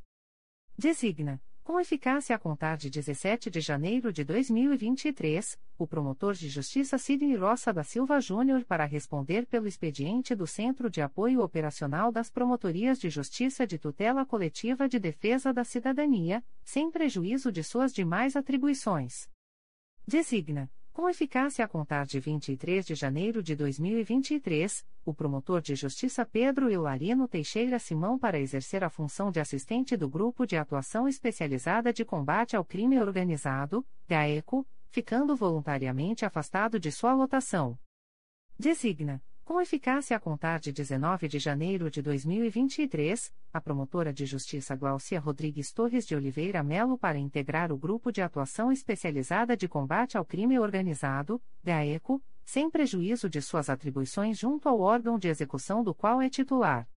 Designa 0.78 1.42
com 1.66 1.80
eficácia 1.80 2.36
a 2.36 2.40
contar 2.40 2.78
de 2.78 2.92
17 2.92 3.50
de 3.50 3.60
janeiro 3.60 4.14
de 4.14 4.24
2023, 4.24 5.60
o 5.80 5.88
promotor 5.88 6.36
de 6.36 6.48
justiça 6.48 6.96
Sidney 6.96 7.36
Roça 7.36 7.74
da 7.74 7.84
Silva 7.84 8.22
Júnior 8.22 8.64
para 8.64 8.86
responder 8.86 9.48
pelo 9.48 9.68
expediente 9.68 10.36
do 10.36 10.46
Centro 10.46 10.92
de 10.92 11.02
Apoio 11.02 11.42
Operacional 11.42 12.12
das 12.12 12.30
Promotorias 12.30 13.00
de 13.00 13.10
Justiça 13.10 13.66
de 13.66 13.80
Tutela 13.80 14.24
Coletiva 14.28 14.88
de 14.88 15.00
Defesa 15.00 15.52
da 15.52 15.64
Cidadania, 15.64 16.44
sem 16.64 16.92
prejuízo 16.92 17.52
de 17.52 17.64
suas 17.64 17.92
demais 17.92 18.36
atribuições. 18.36 19.28
Designa 20.08 20.70
com 20.96 21.10
eficácia 21.10 21.66
a 21.66 21.68
contar 21.68 22.06
de 22.06 22.22
23 22.22 22.86
de 22.86 22.96
janeiro 22.96 23.44
de 23.44 23.54
2023, 23.54 24.86
o 25.04 25.14
promotor 25.14 25.60
de 25.60 25.76
justiça 25.76 26.26
Pedro 26.26 26.72
Eularino 26.72 27.28
Teixeira 27.28 27.78
Simão 27.78 28.18
para 28.18 28.40
exercer 28.40 28.82
a 28.82 28.90
função 28.90 29.30
de 29.30 29.42
assistente 29.42 29.98
do 29.98 30.08
Grupo 30.08 30.48
de 30.48 30.56
Atuação 30.56 31.06
Especializada 31.06 31.92
de 31.92 32.06
Combate 32.06 32.56
ao 32.56 32.64
Crime 32.64 32.98
Organizado, 32.98 33.86
GAECO, 34.08 34.66
ficando 34.90 35.36
voluntariamente 35.36 36.24
afastado 36.24 36.80
de 36.80 36.90
sua 36.94 37.14
lotação. 37.14 37.78
Designa 38.58 39.22
com 39.46 39.62
eficácia 39.62 40.18
a 40.18 40.20
contar 40.20 40.60
de 40.60 40.74
19 40.74 41.28
de 41.28 41.38
janeiro 41.38 41.90
de 41.92 42.02
2023, 42.02 43.32
a 43.54 43.62
promotora 43.62 44.12
de 44.12 44.26
justiça 44.26 44.76
Glaucia 44.76 45.20
Rodrigues 45.20 45.72
Torres 45.72 46.06
de 46.08 46.16
Oliveira 46.16 46.64
Melo 46.64 46.98
para 46.98 47.20
integrar 47.20 47.72
o 47.72 47.78
Grupo 47.78 48.12
de 48.12 48.24
Atuação 48.24 48.72
Especializada 48.72 49.56
de 49.56 49.68
Combate 49.68 50.18
ao 50.18 50.26
Crime 50.26 50.58
Organizado, 50.58 51.40
GAECO, 51.64 52.22
sem 52.44 52.72
prejuízo 52.72 53.30
de 53.30 53.40
suas 53.40 53.70
atribuições 53.70 54.40
junto 54.40 54.68
ao 54.68 54.80
órgão 54.80 55.20
de 55.20 55.28
execução 55.28 55.84
do 55.84 55.94
qual 55.94 56.20
é 56.20 56.28
titular. 56.28 56.90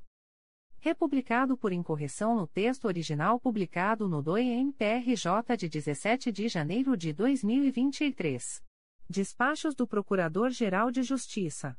Republicado 0.81 1.57
por 1.57 1.73
incorreção 1.73 2.37
no 2.37 2.47
texto 2.47 2.85
original 2.85 3.41
publicado 3.41 4.07
no 4.07 4.23
DOE-MPRJ 4.23 5.57
de 5.57 5.67
17 5.69 6.31
de 6.31 6.47
janeiro 6.49 6.95
de 6.97 7.13
2023. 7.15 8.63
Despachos 9.09 9.75
do 9.75 9.89
Procurador-Geral 9.89 10.91
de 10.91 11.03
Justiça 11.03 11.75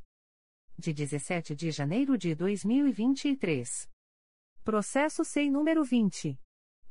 de 0.79 0.93
17 0.93 1.53
de 1.55 1.71
janeiro 1.71 2.17
de 2.17 2.33
2023. 2.33 3.89
Processo 4.63 5.25
SEI 5.25 5.49
número 5.49 5.83
20. 5.83 6.39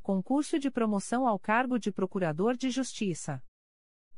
Concurso 0.02 0.58
de 0.58 0.72
promoção 0.72 1.28
ao 1.28 1.38
cargo 1.38 1.78
de 1.78 1.91
Procurador 1.91 2.56
de 2.56 2.69
Justiça. 2.69 3.43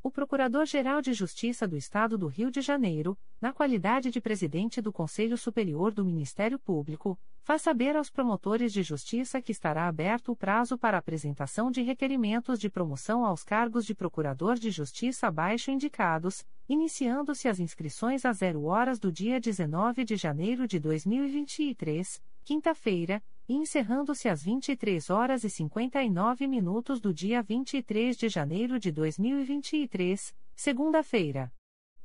O 0.06 0.12
Procurador-Geral 0.12 1.02
de 1.02 1.13
Justiça 1.13 1.68
do 1.68 1.76
Estado 1.76 2.15
do 2.15 2.28
Rio 2.28 2.52
de 2.52 2.62
Janeiro, 2.62 3.18
na 3.41 3.52
qualidade 3.52 4.12
de 4.12 4.22
presidente 4.22 4.80
do 4.80 4.94
Conselho 4.94 5.36
Superior 5.36 5.91
do 5.91 6.06
Ministério 6.06 6.60
Público, 6.60 7.18
faz 7.41 7.63
saber 7.63 7.96
aos 7.96 8.12
promotores 8.12 8.72
de 8.72 8.84
justiça 8.84 9.41
que 9.41 9.52
estará 9.52 9.88
aberto 9.88 10.32
o 10.32 10.36
prazo 10.36 10.78
para 10.78 11.00
apresentação 11.00 11.72
de 11.72 11.82
requerimentos 11.82 12.60
de 12.60 12.70
promoção 12.70 13.26
aos 13.26 13.44
cargos 13.44 13.84
de 13.84 13.96
Procurador 13.96 14.60
de 14.60 14.70
Justiça 14.70 15.26
abaixo 15.26 15.72
indicados, 15.72 16.46
iniciando-se 16.70 17.48
as 17.48 17.60
inscrições 17.60 18.26
às 18.26 18.38
0 18.38 18.63
horas 18.65 19.00
do 19.00 19.12
dia 19.12 19.39
19 19.39 20.06
de 20.06 20.15
janeiro 20.15 20.68
de 20.68 20.80
2023, 20.80 22.22
quinta-feira, 22.44 23.24
encerrando-se 23.53 24.27
às 24.27 24.41
23 24.43 25.10
horas 25.10 25.43
e 25.43 25.49
59 25.49 26.47
minutos 26.47 26.99
do 26.99 27.13
dia 27.13 27.43
23 27.43 28.17
de 28.17 28.27
janeiro 28.27 28.79
de 28.79 28.91
2023, 28.91 30.36
segunda-feira. 30.55 31.51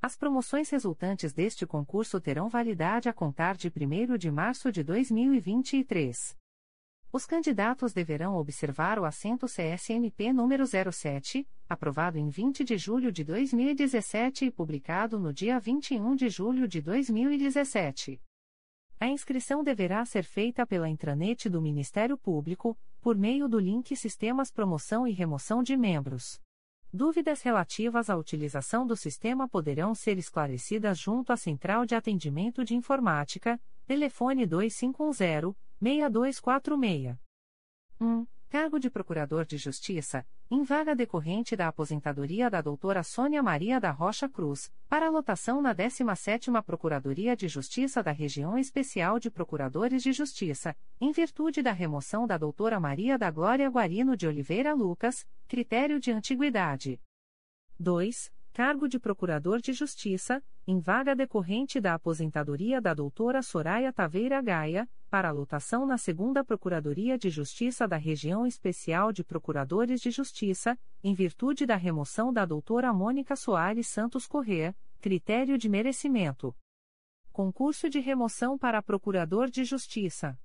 As 0.02 0.16
promoções 0.16 0.68
resultantes 0.70 1.32
deste 1.32 1.66
concurso 1.66 2.20
terão 2.20 2.48
validade 2.48 3.08
a 3.08 3.12
contar 3.12 3.56
de 3.56 3.68
1 3.68 4.16
de 4.18 4.30
março 4.30 4.70
de 4.72 4.82
2023. 4.82 6.36
Os 7.12 7.26
candidatos 7.26 7.92
deverão 7.92 8.36
observar 8.36 8.98
o 8.98 9.04
assento 9.04 9.46
CSMP 9.46 10.32
número 10.32 10.64
07, 10.66 11.46
aprovado 11.68 12.18
em 12.18 12.28
20 12.28 12.62
de 12.62 12.78
julho 12.78 13.10
de 13.10 13.24
2017 13.24 14.44
e 14.44 14.50
publicado 14.50 15.18
no 15.18 15.32
dia 15.32 15.58
21 15.58 16.14
de 16.14 16.28
julho 16.28 16.68
de 16.68 16.80
2017. 16.80 18.20
A 19.02 19.08
inscrição 19.08 19.64
deverá 19.64 20.04
ser 20.04 20.24
feita 20.24 20.66
pela 20.66 20.86
intranet 20.86 21.48
do 21.48 21.62
Ministério 21.62 22.18
Público, 22.18 22.76
por 23.00 23.16
meio 23.16 23.48
do 23.48 23.58
link 23.58 23.96
Sistemas 23.96 24.52
Promoção 24.52 25.08
e 25.08 25.12
Remoção 25.12 25.62
de 25.62 25.74
Membros. 25.74 26.38
Dúvidas 26.92 27.40
relativas 27.40 28.10
à 28.10 28.16
utilização 28.18 28.86
do 28.86 28.94
sistema 28.94 29.48
poderão 29.48 29.94
ser 29.94 30.18
esclarecidas 30.18 30.98
junto 30.98 31.32
à 31.32 31.36
Central 31.38 31.86
de 31.86 31.94
Atendimento 31.94 32.62
de 32.62 32.74
Informática, 32.74 33.58
telefone 33.86 34.46
2510-6246. 34.46 37.16
1. 37.98 38.26
Cargo 38.50 38.80
de 38.80 38.90
Procurador 38.90 39.44
de 39.46 39.56
Justiça, 39.56 40.26
em 40.50 40.64
vaga 40.64 40.92
decorrente 40.92 41.54
da 41.54 41.68
aposentadoria 41.68 42.50
da 42.50 42.60
doutora 42.60 43.04
Sônia 43.04 43.40
Maria 43.40 43.78
da 43.78 43.92
Rocha 43.92 44.28
Cruz, 44.28 44.72
para 44.88 45.08
lotação 45.08 45.62
na 45.62 45.72
17ª 45.72 46.60
Procuradoria 46.60 47.36
de 47.36 47.46
Justiça 47.46 48.02
da 48.02 48.10
Região 48.10 48.58
Especial 48.58 49.20
de 49.20 49.30
Procuradores 49.30 50.02
de 50.02 50.12
Justiça, 50.12 50.76
em 51.00 51.12
virtude 51.12 51.62
da 51.62 51.70
remoção 51.70 52.26
da 52.26 52.36
doutora 52.36 52.80
Maria 52.80 53.16
da 53.16 53.30
Glória 53.30 53.70
Guarino 53.70 54.16
de 54.16 54.26
Oliveira 54.26 54.74
Lucas, 54.74 55.24
critério 55.46 56.00
de 56.00 56.10
antiguidade. 56.10 57.00
2 57.78 58.32
cargo 58.52 58.88
de 58.88 58.98
Procurador 58.98 59.60
de 59.60 59.72
Justiça, 59.72 60.42
em 60.66 60.80
vaga 60.80 61.14
decorrente 61.14 61.80
da 61.80 61.94
aposentadoria 61.94 62.80
da 62.80 62.92
doutora 62.92 63.42
Soraya 63.42 63.92
Taveira 63.92 64.42
Gaia, 64.42 64.88
para 65.08 65.30
lotação 65.30 65.86
na 65.86 65.96
segunda 65.96 66.44
Procuradoria 66.44 67.16
de 67.18 67.30
Justiça 67.30 67.86
da 67.86 67.96
Região 67.96 68.46
Especial 68.46 69.12
de 69.12 69.24
Procuradores 69.24 70.00
de 70.00 70.10
Justiça, 70.10 70.78
em 71.02 71.14
virtude 71.14 71.64
da 71.66 71.76
remoção 71.76 72.32
da 72.32 72.44
doutora 72.44 72.92
Mônica 72.92 73.34
Soares 73.36 73.88
Santos 73.88 74.26
Corrêa, 74.26 74.76
critério 75.00 75.56
de 75.56 75.68
merecimento. 75.68 76.54
Concurso 77.32 77.88
de 77.88 78.00
remoção 78.00 78.58
para 78.58 78.82
Procurador 78.82 79.48
de 79.48 79.64
Justiça. 79.64 80.38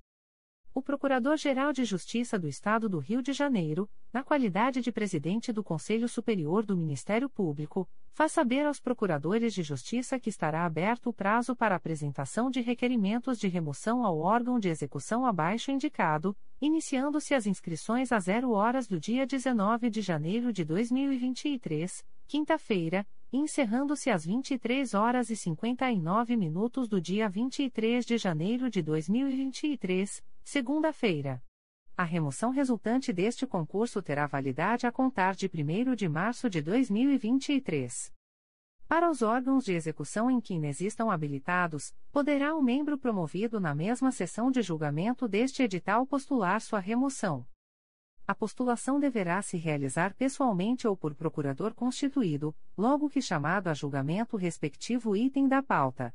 O 0.76 0.82
Procurador-Geral 0.82 1.72
de 1.72 1.86
Justiça 1.86 2.38
do 2.38 2.46
Estado 2.46 2.86
do 2.86 2.98
Rio 2.98 3.22
de 3.22 3.32
Janeiro, 3.32 3.88
na 4.12 4.22
qualidade 4.22 4.82
de 4.82 4.92
presidente 4.92 5.50
do 5.50 5.64
Conselho 5.64 6.06
Superior 6.06 6.66
do 6.66 6.76
Ministério 6.76 7.30
Público, 7.30 7.88
faz 8.12 8.32
saber 8.32 8.66
aos 8.66 8.78
procuradores 8.78 9.54
de 9.54 9.62
justiça 9.62 10.20
que 10.20 10.28
estará 10.28 10.66
aberto 10.66 11.08
o 11.08 11.14
prazo 11.14 11.56
para 11.56 11.74
apresentação 11.74 12.50
de 12.50 12.60
requerimentos 12.60 13.38
de 13.38 13.48
remoção 13.48 14.04
ao 14.04 14.18
órgão 14.18 14.60
de 14.60 14.68
execução 14.68 15.24
abaixo 15.24 15.70
indicado, 15.70 16.36
iniciando-se 16.60 17.32
as 17.32 17.46
inscrições 17.46 18.12
a 18.12 18.18
zero 18.18 18.50
horas 18.50 18.86
do 18.86 19.00
dia 19.00 19.26
19 19.26 19.88
de 19.88 20.02
janeiro 20.02 20.52
de 20.52 20.62
2023, 20.62 22.04
quinta-feira, 22.28 23.06
e 23.32 23.38
encerrando-se 23.38 24.10
às 24.10 24.26
23 24.26 24.92
horas 24.92 25.30
e 25.30 25.36
59 25.36 26.36
minutos 26.36 26.86
do 26.86 27.00
dia 27.00 27.30
23 27.30 28.04
de 28.04 28.18
janeiro 28.18 28.68
de 28.68 28.82
2023 28.82 30.22
segunda-feira. 30.46 31.42
A 31.96 32.04
remoção 32.04 32.50
resultante 32.50 33.12
deste 33.12 33.44
concurso 33.48 34.00
terá 34.00 34.28
validade 34.28 34.86
a 34.86 34.92
contar 34.92 35.34
de 35.34 35.50
1 35.52 35.96
de 35.96 36.08
março 36.08 36.48
de 36.48 36.62
2023. 36.62 38.12
Para 38.86 39.10
os 39.10 39.22
órgãos 39.22 39.64
de 39.64 39.72
execução 39.72 40.30
em 40.30 40.40
que 40.40 40.54
inexistam 40.54 41.10
habilitados, 41.10 41.92
poderá 42.12 42.54
o 42.54 42.62
membro 42.62 42.96
promovido 42.96 43.58
na 43.58 43.74
mesma 43.74 44.12
sessão 44.12 44.48
de 44.48 44.62
julgamento 44.62 45.26
deste 45.26 45.64
edital 45.64 46.06
postular 46.06 46.60
sua 46.60 46.78
remoção. 46.78 47.44
A 48.24 48.32
postulação 48.32 49.00
deverá 49.00 49.42
se 49.42 49.56
realizar 49.56 50.14
pessoalmente 50.14 50.86
ou 50.86 50.96
por 50.96 51.12
procurador 51.16 51.74
constituído, 51.74 52.54
logo 52.78 53.10
que 53.10 53.20
chamado 53.20 53.66
a 53.66 53.74
julgamento 53.74 54.36
respectivo 54.36 55.16
item 55.16 55.48
da 55.48 55.60
pauta. 55.60 56.14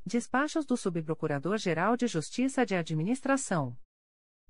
Despachos 0.06 0.64
do 0.64 0.78
Subprocurador-Geral 0.78 1.94
de 1.94 2.06
Justiça 2.06 2.64
de 2.64 2.74
Administração. 2.74 3.76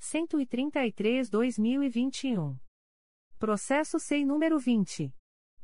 133/2021. 0.00 2.56
Processo 3.38 4.00
SEI 4.00 4.24
número 4.24 4.58
20 4.58 5.14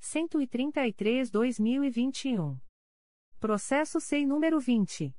133/2021. 0.01 2.57
Processo 3.39 3.99
SEI 3.99 4.25
número 4.25 4.59
20 4.59 5.15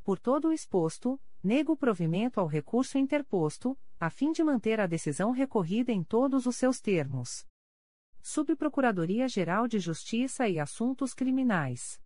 Por 0.02 0.18
todo 0.18 0.48
o 0.48 0.52
exposto, 0.52 1.20
nego 1.42 1.76
provimento 1.76 2.40
ao 2.40 2.46
recurso 2.46 2.98
interposto, 2.98 3.78
a 3.98 4.10
fim 4.10 4.32
de 4.32 4.42
manter 4.42 4.80
a 4.80 4.86
decisão 4.86 5.30
recorrida 5.30 5.92
em 5.92 6.02
todos 6.02 6.46
os 6.46 6.56
seus 6.56 6.80
termos. 6.80 7.46
Subprocuradoria-Geral 8.22 9.66
de 9.66 9.78
Justiça 9.78 10.48
e 10.48 10.58
Assuntos 10.58 11.14
Criminais. 11.14 12.00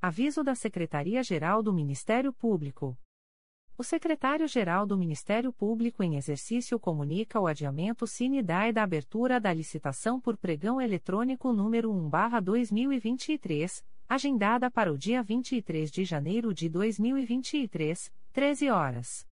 Aviso 0.00 0.44
da 0.44 0.54
Secretaria-Geral 0.54 1.60
do 1.60 1.72
Ministério 1.72 2.32
Público. 2.32 2.96
O 3.78 3.84
secretário-geral 3.84 4.86
do 4.86 4.96
Ministério 4.96 5.52
Público 5.52 6.02
em 6.02 6.16
exercício 6.16 6.80
comunica 6.80 7.38
o 7.38 7.46
adiamento 7.46 8.06
sine 8.06 8.42
die 8.42 8.72
da 8.72 8.82
abertura 8.82 9.38
da 9.38 9.52
licitação 9.52 10.18
por 10.18 10.34
pregão 10.38 10.80
eletrônico 10.80 11.52
número 11.52 11.92
1/2023, 11.92 13.84
agendada 14.08 14.70
para 14.70 14.90
o 14.90 14.96
dia 14.96 15.22
23 15.22 15.90
de 15.90 16.06
janeiro 16.06 16.54
de 16.54 16.70
2023, 16.70 18.10
13 18.32 18.70
horas. 18.70 19.26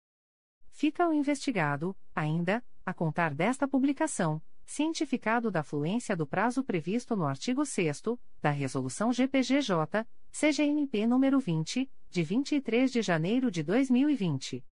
Fica 0.70 1.06
o 1.06 1.12
investigado, 1.12 1.94
ainda, 2.14 2.64
a 2.86 2.94
contar 2.94 3.34
desta 3.34 3.68
publicação 3.68 4.40
cientificado 4.68 5.50
da 5.50 5.62
fluência 5.62 6.14
do 6.14 6.26
prazo 6.26 6.62
previsto 6.62 7.16
no 7.16 7.24
artigo 7.24 7.64
6 7.64 8.02
da 8.42 8.50
Resolução 8.50 9.10
GPGJ, 9.10 10.06
CGNP 10.30 11.06
nº 11.06 11.40
20, 11.40 11.90
de 12.10 12.22
23 12.22 12.92
de 12.92 13.00
janeiro 13.00 13.50
de 13.50 13.62
2020. 13.62 14.62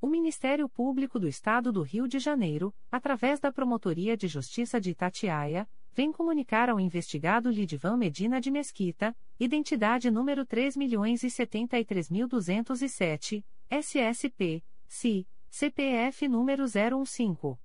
O 0.00 0.06
Ministério 0.06 0.68
Público 0.68 1.18
do 1.18 1.26
Estado 1.26 1.72
do 1.72 1.82
Rio 1.82 2.06
de 2.06 2.20
Janeiro, 2.20 2.72
através 2.88 3.40
da 3.40 3.50
Promotoria 3.50 4.16
de 4.16 4.28
Justiça 4.28 4.80
de 4.80 4.90
Itatiaia, 4.90 5.68
vem 5.92 6.12
comunicar 6.12 6.68
ao 6.68 6.78
investigado 6.78 7.50
Lidivan 7.50 7.96
Medina 7.96 8.40
de 8.40 8.48
Mesquita, 8.48 9.12
identidade 9.40 10.08
número 10.08 10.46
3.073.207, 10.46 13.44
SSP, 13.68 14.62
CI, 14.86 15.26
CPF 15.50 16.28
número 16.28 16.66
015. 16.66 17.58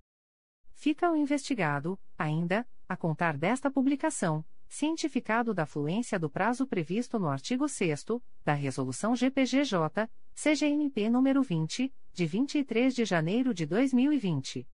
Fica 0.72 1.12
o 1.12 1.18
investigado, 1.18 2.00
ainda, 2.18 2.66
a 2.88 2.96
contar 2.96 3.38
desta 3.38 3.70
publicação 3.70 4.46
cientificado 4.68 5.54
da 5.54 5.66
fluência 5.66 6.20
do 6.20 6.30
prazo 6.30 6.68
previsto 6.68 7.18
no 7.18 7.28
artigo 7.28 7.68
6 7.68 8.06
da 8.44 8.54
Resolução 8.54 9.16
GPGJ, 9.16 10.10
CGNP 10.34 11.10
nº 11.10 11.44
20, 11.44 11.94
de 12.14 12.26
23 12.26 12.96
de 12.96 13.06
janeiro 13.06 13.54
de 13.54 13.66
2020. 13.66 14.68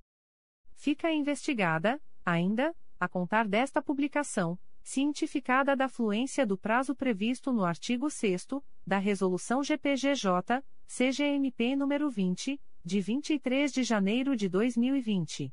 Fica 0.74 1.10
investigada, 1.10 2.00
ainda, 2.24 2.72
a 3.03 3.09
contar 3.09 3.48
desta 3.48 3.82
publicação, 3.82 4.57
cientificada 4.80 5.74
da 5.74 5.88
fluência 5.88 6.46
do 6.46 6.57
prazo 6.57 6.94
previsto 6.94 7.53
no 7.53 7.64
artigo 7.64 8.09
6 8.09 8.46
da 8.86 8.96
Resolução 8.96 9.61
GPGJ, 9.61 10.62
CGMP 10.86 11.74
nº 11.74 12.09
20, 12.09 12.61
de 12.84 13.00
23 13.00 13.72
de 13.72 13.82
janeiro 13.82 14.36
de 14.36 14.48
2020. 14.48 15.53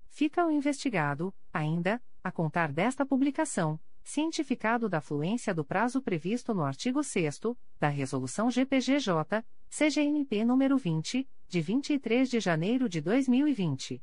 Fica 0.08 0.44
o 0.46 0.50
investigado, 0.50 1.32
ainda, 1.52 2.02
a 2.22 2.30
contar 2.32 2.72
desta 2.72 3.06
publicação 3.06 3.80
cientificado 4.02 4.88
da 4.88 5.00
fluência 5.00 5.54
do 5.54 5.64
prazo 5.64 6.02
previsto 6.02 6.54
no 6.54 6.64
artigo 6.64 7.02
6 7.02 7.40
da 7.78 7.88
Resolução 7.88 8.50
GPGJ, 8.50 9.44
CGNP 9.68 10.38
nº 10.38 10.78
20, 10.78 11.28
de 11.50 11.60
23 11.60 12.30
de 12.30 12.38
janeiro 12.38 12.88
de 12.88 13.00
2020. 13.00 14.00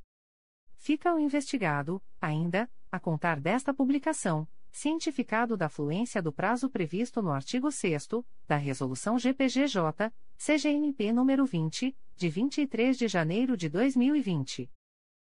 Fica 0.73 1.15
o 1.15 1.19
investigado, 1.19 2.03
ainda, 2.21 2.71
a 2.91 2.99
contar 2.99 3.39
desta 3.39 3.75
publicação, 3.75 4.49
cientificado 4.71 5.57
da 5.57 5.69
fluência 5.69 6.23
do 6.23 6.33
prazo 6.33 6.71
previsto 6.71 7.21
no 7.21 7.31
artigo 7.31 7.71
6 7.71 8.09
da 8.49 8.57
Resolução 8.57 9.19
GPGJ, 9.19 10.11
CGNP 10.45 11.13
nº 11.13 11.47
20, 11.47 11.97
de 12.17 12.29
23 12.29 12.99
de 12.99 13.07
janeiro 13.07 13.57
de 13.57 13.69
2020. 13.69 14.69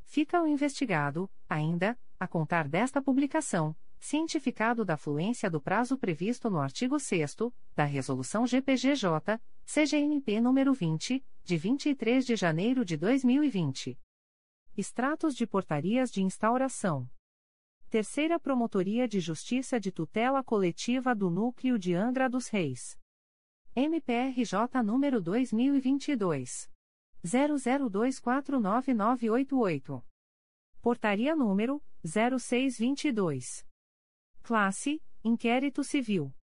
Fica 0.01 0.41
o 0.41 0.47
investigado, 0.47 1.29
ainda, 1.47 1.97
a 2.19 2.27
contar 2.27 2.67
desta 2.67 3.01
publicação 3.01 3.75
cientificado 3.99 4.83
da 4.85 4.97
fluência 4.97 5.49
do 5.49 5.59
prazo 5.61 5.97
previsto 5.97 6.49
no 6.49 6.59
artigo 6.59 6.99
6 6.99 7.35
da 7.75 7.83
Resolução 7.83 8.47
GPGJ, 8.47 9.39
CGNP 9.65 10.39
nº 10.39 10.73
20, 10.73 11.25
de 11.43 11.57
23 11.57 12.25
de 12.25 12.35
janeiro 12.35 12.83
de 12.85 12.95
2020. 12.95 13.99
Extratos 14.77 15.35
de 15.35 15.45
portarias 15.45 16.09
de 16.09 16.23
instauração. 16.23 17.09
Terceira 17.89 18.39
Promotoria 18.39 19.05
de 19.07 19.19
Justiça 19.19 19.79
de 19.79 19.91
Tutela 19.91 20.43
Coletiva 20.43 21.13
do 21.13 21.29
Núcleo 21.29 21.77
de 21.77 21.93
Angra 21.93 22.27
dos 22.29 22.47
Reis. 22.47 22.97
MPRJ 23.75 24.81
número 24.83 25.21
2022 25.21 26.71
00249988. 27.25 30.08
Portaria 30.81 31.35
número 31.35 31.83
0622. 32.05 33.65
Classe: 34.41 35.03
Inquérito 35.21 35.83
Civil. 35.83 36.33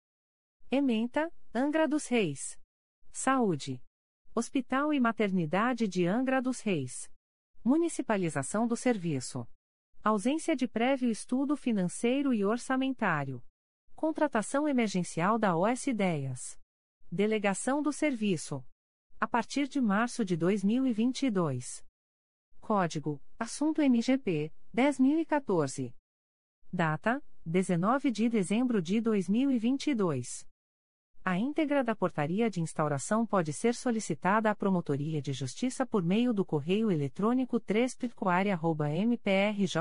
Ementa: 0.71 1.33
Angra 1.55 1.89
dos 1.89 2.07
Reis. 2.07 2.61
Saúde. 3.11 3.83
Hospital 4.35 4.93
e 4.93 5.01
Maternidade 5.01 5.89
de 5.89 6.07
Angra 6.07 6.43
dos 6.43 6.61
Reis. 6.61 7.11
Municipalização 7.65 8.69
do 8.69 8.77
serviço. 8.77 9.49
Ausência 10.05 10.55
de 10.55 10.69
prévio 10.69 11.11
estudo 11.11 11.57
financeiro 11.57 12.35
e 12.35 12.45
orçamentário. 12.45 13.43
Contratação 13.95 14.69
emergencial 14.69 15.39
da 15.39 15.57
OS 15.57 15.87
Ideias. 15.87 16.61
Delegação 17.11 17.81
do 17.83 17.91
serviço. 17.91 18.63
A 19.19 19.27
partir 19.27 19.67
de 19.67 19.81
março 19.81 20.27
de 20.27 20.37
2022. 20.37 21.86
Código: 22.67 23.23
Assunto 23.39 23.81
MGP 23.81 24.53
10014. 24.75 25.95
Data: 26.73 27.23
19 27.45 28.11
de 28.11 28.29
dezembro 28.29 28.83
de 28.83 29.01
2022. 29.01 30.45
A 31.25 31.39
íntegra 31.39 31.85
da 31.85 31.95
portaria 31.95 32.51
de 32.51 32.61
instauração 32.61 33.25
pode 33.25 33.53
ser 33.53 33.73
solicitada 33.73 34.51
à 34.51 34.55
Promotoria 34.57 35.23
de 35.23 35.33
Justiça 35.33 35.87
por 35.87 36.03
meio 36.03 36.35
do 36.35 36.45
correio 36.45 36.91
eletrônico 36.91 37.61
3 37.61 37.99
mprj.mp.br. 39.05 39.77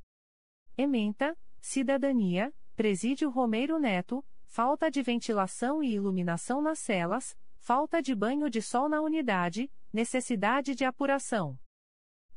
Ementa, 0.77 1.33
Cidadania, 1.61 2.53
Presídio 2.75 3.29
Romeiro 3.29 3.79
Neto, 3.79 4.21
falta 4.43 4.91
de 4.91 5.01
ventilação 5.01 5.81
e 5.81 5.93
iluminação 5.93 6.61
nas 6.61 6.79
celas, 6.79 7.37
falta 7.55 8.01
de 8.01 8.13
banho 8.13 8.49
de 8.49 8.61
sol 8.61 8.89
na 8.89 8.99
unidade, 8.99 9.71
necessidade 9.93 10.75
de 10.75 10.83
apuração. 10.83 11.57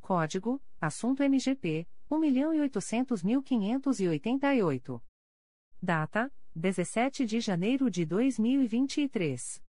Código: 0.00 0.62
Assunto 0.80 1.24
MGP 1.24 1.88
1.800.588. 2.08 5.02
Data: 5.82 6.32
17 6.54 7.26
de 7.26 7.40
janeiro 7.40 7.90
de 7.90 8.06
2023. 8.06 9.66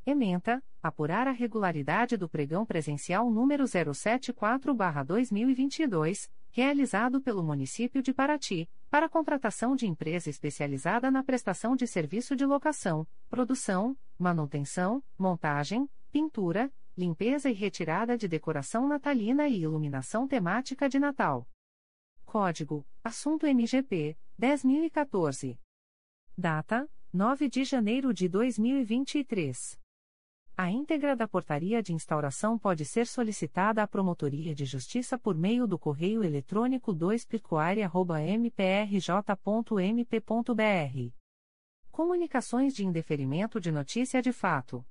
Ementa: 0.06 0.62
apurar 0.80 1.26
a 1.26 1.32
regularidade 1.32 2.16
do 2.16 2.28
pregão 2.28 2.64
presencial 2.64 3.28
número 3.28 3.64
074/2022, 3.64 6.30
realizado 6.50 7.20
pelo 7.20 7.42
município 7.42 8.00
de 8.00 8.14
Paraty, 8.14 8.70
para 8.88 9.08
contratação 9.08 9.74
de 9.74 9.88
empresa 9.88 10.30
especializada 10.30 11.10
na 11.10 11.24
prestação 11.24 11.74
de 11.74 11.88
serviço 11.88 12.36
de 12.36 12.46
locação, 12.46 13.04
produção, 13.28 13.98
manutenção, 14.16 15.02
montagem, 15.18 15.90
pintura, 16.12 16.72
limpeza 16.96 17.50
e 17.50 17.52
retirada 17.52 18.16
de 18.16 18.28
decoração 18.28 18.86
natalina 18.86 19.48
e 19.48 19.62
iluminação 19.62 20.28
temática 20.28 20.88
de 20.88 21.00
Natal. 21.00 21.44
Código: 22.36 22.84
Assunto 23.02 23.46
MGP 23.46 24.14
10014. 24.38 25.58
Data: 26.36 26.86
9 27.10 27.48
de 27.48 27.64
janeiro 27.64 28.12
de 28.12 28.28
2023. 28.28 29.80
A 30.54 30.70
íntegra 30.70 31.16
da 31.16 31.26
portaria 31.26 31.82
de 31.82 31.94
instauração 31.94 32.58
pode 32.58 32.84
ser 32.84 33.06
solicitada 33.06 33.82
à 33.82 33.88
Promotoria 33.88 34.54
de 34.54 34.66
Justiça 34.66 35.18
por 35.18 35.34
meio 35.34 35.66
do 35.66 35.78
correio 35.78 36.22
eletrônico 36.22 36.92
2 36.92 37.26
mprj.mp.br 37.26 38.84
Comunicações 41.90 42.74
de 42.74 42.84
indeferimento 42.84 43.58
de 43.58 43.72
notícia 43.72 44.20
de 44.20 44.30
fato. 44.30 44.84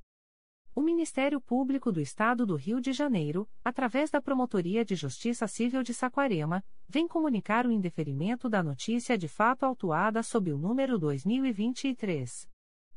O 0.73 0.81
Ministério 0.81 1.41
Público 1.41 1.91
do 1.91 1.99
Estado 1.99 2.45
do 2.45 2.55
Rio 2.55 2.79
de 2.79 2.93
Janeiro, 2.93 3.45
através 3.63 4.09
da 4.09 4.21
Promotoria 4.21 4.85
de 4.85 4.95
Justiça 4.95 5.45
Civil 5.45 5.83
de 5.83 5.93
Saquarema, 5.93 6.63
vem 6.87 7.09
comunicar 7.09 7.67
o 7.67 7.71
indeferimento 7.71 8.47
da 8.47 8.63
notícia 8.63 9.17
de 9.17 9.27
fato 9.27 9.65
autuada 9.65 10.23
sob 10.23 10.53
o 10.53 10.57
número 10.57 10.97
2023 10.97 12.49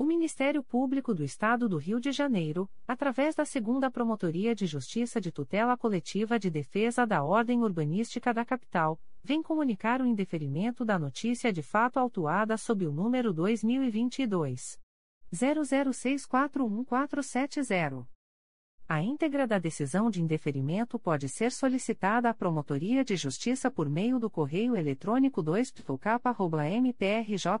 O 0.00 0.04
Ministério 0.04 0.62
Público 0.62 1.12
do 1.12 1.22
Estado 1.22 1.68
do 1.68 1.76
Rio 1.76 2.00
de 2.00 2.10
Janeiro, 2.10 2.66
através 2.88 3.34
da 3.34 3.44
Segunda 3.44 3.90
Promotoria 3.90 4.54
de 4.54 4.64
Justiça 4.64 5.20
de 5.20 5.30
Tutela 5.30 5.76
Coletiva 5.76 6.38
de 6.38 6.48
Defesa 6.48 7.06
da 7.06 7.22
Ordem 7.22 7.62
Urbanística 7.62 8.32
da 8.32 8.42
Capital, 8.42 8.98
vem 9.22 9.42
comunicar 9.42 10.00
o 10.00 10.06
indeferimento 10.06 10.86
da 10.86 10.98
notícia 10.98 11.52
de 11.52 11.62
fato 11.62 11.98
autuada 11.98 12.56
sob 12.56 12.86
o 12.86 12.90
número 12.90 13.30
2022 13.30 14.80
00641470. 15.34 18.06
A 18.88 19.02
íntegra 19.02 19.46
da 19.46 19.58
decisão 19.58 20.08
de 20.08 20.22
indeferimento 20.22 20.98
pode 20.98 21.28
ser 21.28 21.52
solicitada 21.52 22.30
à 22.30 22.32
Promotoria 22.32 23.04
de 23.04 23.16
Justiça 23.16 23.70
por 23.70 23.86
meio 23.86 24.18
do 24.18 24.30
correio 24.30 24.74
eletrônico 24.74 25.42
2 25.42 25.74
mprj.mp.br. 26.82 27.60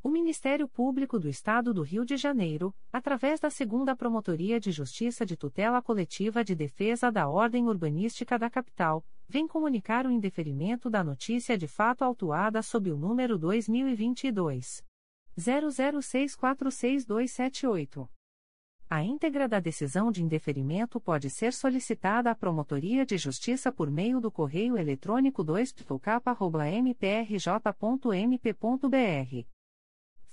O 0.00 0.08
Ministério 0.08 0.68
Público 0.68 1.18
do 1.18 1.28
Estado 1.28 1.74
do 1.74 1.82
Rio 1.82 2.04
de 2.04 2.16
Janeiro, 2.16 2.72
através 2.92 3.40
da 3.40 3.50
Segunda 3.50 3.96
Promotoria 3.96 4.60
de 4.60 4.70
Justiça 4.70 5.26
de 5.26 5.36
Tutela 5.36 5.82
Coletiva 5.82 6.44
de 6.44 6.54
Defesa 6.54 7.10
da 7.10 7.28
Ordem 7.28 7.66
Urbanística 7.66 8.38
da 8.38 8.48
Capital, 8.48 9.04
vem 9.28 9.48
comunicar 9.48 10.06
o 10.06 10.10
indeferimento 10.10 10.88
da 10.88 11.02
notícia 11.02 11.58
de 11.58 11.66
fato 11.66 12.04
autuada 12.04 12.62
sob 12.62 12.92
o 12.92 12.96
número 12.96 13.36
2022 13.36 14.84
00646278. 15.36 18.08
A 18.88 19.02
íntegra 19.02 19.48
da 19.48 19.58
decisão 19.60 20.12
de 20.12 20.22
indeferimento 20.22 21.00
pode 21.00 21.28
ser 21.28 21.52
solicitada 21.52 22.30
à 22.30 22.36
Promotoria 22.36 23.04
de 23.04 23.18
Justiça 23.18 23.72
por 23.72 23.90
meio 23.90 24.20
do 24.20 24.30
correio 24.30 24.78
eletrônico 24.78 25.42
2 25.44 25.74
mprj.mp.br. 26.84 29.57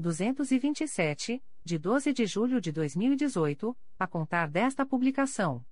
227, 0.00 1.44
de 1.62 1.78
12 1.78 2.14
de 2.14 2.24
julho 2.24 2.58
de 2.58 2.72
2018, 2.72 3.76
a 3.98 4.06
contar 4.06 4.48
desta 4.48 4.86
publicação. 4.86 5.62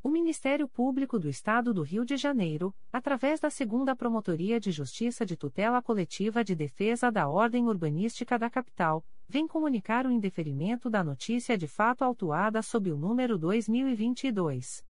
O 0.00 0.08
Ministério 0.08 0.68
Público 0.68 1.18
do 1.18 1.28
Estado 1.28 1.74
do 1.74 1.82
Rio 1.82 2.04
de 2.04 2.16
Janeiro, 2.16 2.72
através 2.92 3.40
da 3.40 3.50
Segunda 3.50 3.96
Promotoria 3.96 4.60
de 4.60 4.70
Justiça 4.70 5.26
de 5.26 5.36
Tutela 5.36 5.82
Coletiva 5.82 6.44
de 6.44 6.54
Defesa 6.54 7.10
da 7.10 7.28
Ordem 7.28 7.66
Urbanística 7.66 8.38
da 8.38 8.48
Capital, 8.48 9.04
vem 9.28 9.48
comunicar 9.48 10.06
o 10.06 10.12
indeferimento 10.12 10.88
da 10.88 11.02
notícia 11.02 11.58
de 11.58 11.66
fato 11.66 12.04
autuada 12.04 12.62
sob 12.62 12.92
o 12.92 12.96
número 12.96 13.36
2022 13.36 14.84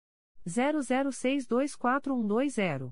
00624120. 0.45 2.91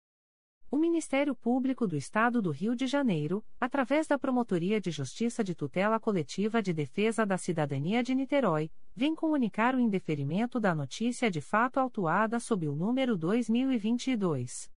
O 0.73 0.77
Ministério 0.77 1.35
Público 1.35 1.85
do 1.85 1.97
Estado 1.97 2.41
do 2.41 2.49
Rio 2.49 2.77
de 2.77 2.87
Janeiro, 2.87 3.43
através 3.59 4.07
da 4.07 4.17
Promotoria 4.17 4.79
de 4.79 4.89
Justiça 4.89 5.43
de 5.43 5.53
Tutela 5.53 5.99
Coletiva 5.99 6.61
de 6.61 6.71
Defesa 6.71 7.25
da 7.25 7.37
Cidadania 7.37 8.01
de 8.01 8.15
Niterói, 8.15 8.71
vem 8.95 9.13
comunicar 9.13 9.75
o 9.75 9.81
indeferimento 9.81 10.61
da 10.61 10.73
notícia 10.73 11.29
de 11.29 11.41
fato 11.41 11.77
autuada 11.77 12.39
sob 12.39 12.69
o 12.69 12.73
número 12.73 13.17
2022 13.17 14.71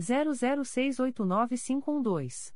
00689512. 0.00 2.52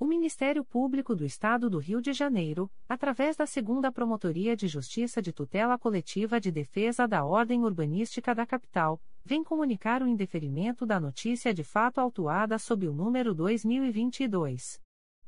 O 0.00 0.06
Ministério 0.06 0.64
Público 0.64 1.16
do 1.16 1.24
Estado 1.24 1.68
do 1.68 1.78
Rio 1.78 2.00
de 2.00 2.12
Janeiro, 2.12 2.70
através 2.88 3.34
da 3.34 3.46
Segunda 3.46 3.90
Promotoria 3.90 4.56
de 4.56 4.68
Justiça 4.68 5.20
de 5.20 5.32
Tutela 5.32 5.76
Coletiva 5.76 6.40
de 6.40 6.52
Defesa 6.52 7.08
da 7.08 7.24
Ordem 7.24 7.64
Urbanística 7.64 8.32
da 8.32 8.46
Capital, 8.46 9.02
vem 9.24 9.42
comunicar 9.42 10.00
o 10.00 10.06
indeferimento 10.06 10.86
da 10.86 11.00
notícia 11.00 11.52
de 11.52 11.64
fato 11.64 11.98
autuada 11.98 12.60
sob 12.60 12.86
o 12.86 12.92
número 12.92 13.34
2022 13.34 14.80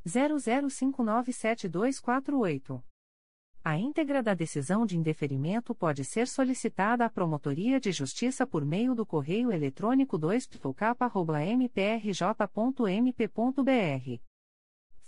00597248. 0.06 2.80
A 3.64 3.76
íntegra 3.76 4.22
da 4.22 4.34
decisão 4.34 4.86
de 4.86 4.96
indeferimento 4.96 5.74
pode 5.74 6.04
ser 6.04 6.28
solicitada 6.28 7.04
à 7.04 7.10
Promotoria 7.10 7.80
de 7.80 7.90
Justiça 7.90 8.46
por 8.46 8.64
meio 8.64 8.94
do 8.94 9.04
correio 9.04 9.50
eletrônico 9.50 10.16
2 10.16 10.48
mprj.mp.br 11.58 14.29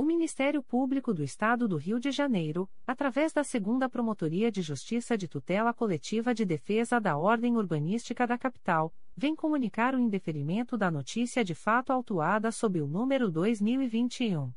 O 0.00 0.02
Ministério 0.02 0.62
Público 0.62 1.12
do 1.12 1.22
Estado 1.22 1.68
do 1.68 1.76
Rio 1.76 2.00
de 2.00 2.10
Janeiro, 2.10 2.66
através 2.86 3.34
da 3.34 3.44
Segunda 3.44 3.86
Promotoria 3.86 4.50
de 4.50 4.62
Justiça 4.62 5.14
de 5.14 5.28
Tutela 5.28 5.74
Coletiva 5.74 6.34
de 6.34 6.42
Defesa 6.42 6.98
da 6.98 7.18
Ordem 7.18 7.58
Urbanística 7.58 8.26
da 8.26 8.38
Capital, 8.38 8.94
vem 9.14 9.36
comunicar 9.36 9.94
o 9.94 9.98
indeferimento 9.98 10.78
da 10.78 10.90
notícia 10.90 11.44
de 11.44 11.54
fato 11.54 11.92
autuada 11.92 12.50
sob 12.50 12.80
o 12.80 12.86
número 12.86 13.30
2021 13.30 14.50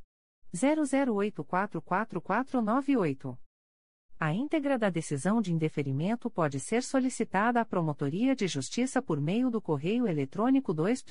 00844498. 0.55 3.37
A 4.17 4.33
íntegra 4.33 4.79
da 4.79 4.89
decisão 4.89 5.41
de 5.41 5.53
indeferimento 5.53 6.29
pode 6.29 6.57
ser 6.57 6.81
solicitada 6.81 7.59
à 7.59 7.65
Promotoria 7.65 8.33
de 8.33 8.47
Justiça 8.47 9.01
por 9.01 9.19
meio 9.19 9.49
do 9.49 9.61
correio 9.61 10.07
eletrônico 10.07 10.73
2 10.73 11.03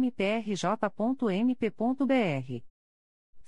mprj.mp.br. 0.00 2.79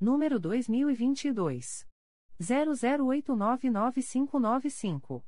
número 0.00 0.38
2022 0.38 1.84
00899595. 2.40 5.24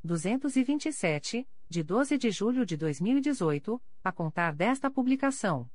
227, 0.03 1.47
de 1.69 1.83
12 1.83 2.17
de 2.17 2.31
julho 2.31 2.65
de 2.65 2.77
2018, 2.77 3.83
a 4.05 4.13
contar 4.13 4.55
desta 4.55 4.89
publicação. 4.91 5.69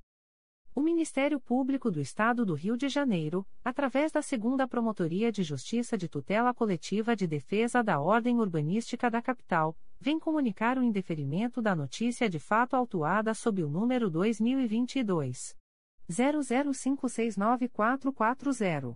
O 0.74 0.82
Ministério 0.82 1.38
Público 1.38 1.92
do 1.92 2.00
Estado 2.00 2.46
do 2.46 2.54
Rio 2.54 2.78
de 2.78 2.88
Janeiro, 2.88 3.46
através 3.64 4.10
da 4.10 4.22
Segunda 4.22 4.66
Promotoria 4.66 5.30
de 5.30 5.44
Justiça 5.44 5.98
de 5.98 6.08
Tutela 6.08 6.54
Coletiva 6.54 7.14
de 7.14 7.28
Defesa 7.28 7.84
da 7.84 8.00
Ordem 8.00 8.40
Urbanística 8.40 9.12
da 9.12 9.22
Capital, 9.22 9.78
vem 10.00 10.18
comunicar 10.18 10.78
o 10.78 10.84
indeferimento 10.84 11.62
da 11.62 11.76
notícia 11.76 12.30
de 12.30 12.40
fato 12.40 12.74
autuada 12.76 13.34
sob 13.34 13.62
o 13.62 13.70
número 13.70 14.10
2022 14.10 15.58
00569440. 16.10 18.96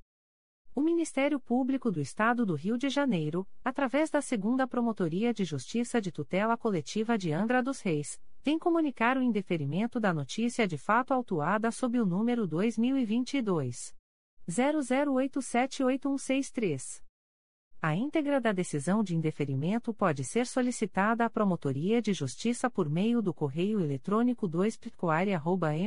O 0.73 0.79
Ministério 0.79 1.37
Público 1.37 1.91
do 1.91 1.99
Estado 1.99 2.45
do 2.45 2.55
Rio 2.55 2.77
de 2.77 2.87
Janeiro, 2.87 3.45
através 3.61 4.09
da 4.09 4.21
Segunda 4.21 4.65
Promotoria 4.65 5.33
de 5.33 5.43
Justiça 5.43 5.99
de 5.99 6.13
Tutela 6.13 6.55
Coletiva 6.55 7.17
de 7.17 7.33
Angra 7.33 7.61
dos 7.61 7.81
Reis, 7.81 8.17
vem 8.41 8.57
comunicar 8.57 9.17
o 9.17 9.21
indeferimento 9.21 9.99
da 9.99 10.13
notícia 10.13 10.65
de 10.65 10.77
fato 10.77 11.13
autuada 11.13 11.71
sob 11.71 11.99
o 11.99 12.05
número 12.05 12.47
2022 12.47 13.93
00878163. 14.49 17.03
A 17.81 17.93
íntegra 17.93 18.39
da 18.39 18.53
decisão 18.53 19.03
de 19.03 19.13
indeferimento 19.13 19.93
pode 19.93 20.23
ser 20.23 20.47
solicitada 20.47 21.25
à 21.25 21.29
Promotoria 21.29 22.01
de 22.01 22.13
Justiça 22.13 22.69
por 22.69 22.89
meio 22.89 23.21
do 23.21 23.33
correio 23.33 23.81
eletrônico 23.81 24.47
2 24.47 24.79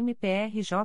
mprj.mp.br. 0.02 0.84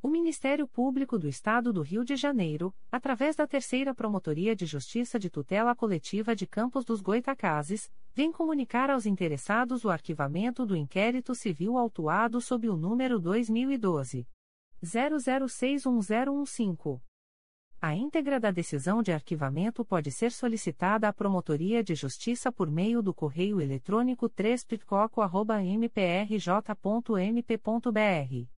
O 0.00 0.06
Ministério 0.06 0.68
Público 0.68 1.18
do 1.18 1.26
Estado 1.26 1.72
do 1.72 1.82
Rio 1.82 2.04
de 2.04 2.14
Janeiro, 2.14 2.72
através 2.90 3.34
da 3.34 3.48
Terceira 3.48 3.92
Promotoria 3.92 4.54
de 4.54 4.64
Justiça 4.64 5.18
de 5.18 5.28
Tutela 5.28 5.74
Coletiva 5.74 6.36
de 6.36 6.46
Campos 6.46 6.84
dos 6.84 7.00
Goitacazes, 7.00 7.90
vem 8.14 8.30
comunicar 8.30 8.90
aos 8.90 9.06
interessados 9.06 9.84
o 9.84 9.90
arquivamento 9.90 10.64
do 10.64 10.76
inquérito 10.76 11.34
civil 11.34 11.76
autuado 11.76 12.40
sob 12.40 12.68
o 12.68 12.76
número 12.76 13.18
2012 13.18 14.24
00611015. 14.84 17.02
A 17.80 17.96
íntegra 17.96 18.38
da 18.38 18.52
decisão 18.52 19.02
de 19.02 19.10
arquivamento 19.10 19.84
pode 19.84 20.12
ser 20.12 20.30
solicitada 20.30 21.08
à 21.08 21.12
Promotoria 21.12 21.82
de 21.82 21.96
Justiça 21.96 22.52
por 22.52 22.70
meio 22.70 23.02
do 23.02 23.12
correio 23.12 23.60
eletrônico 23.60 24.28
3 24.28 24.64
mprj.mp.br 25.76 28.57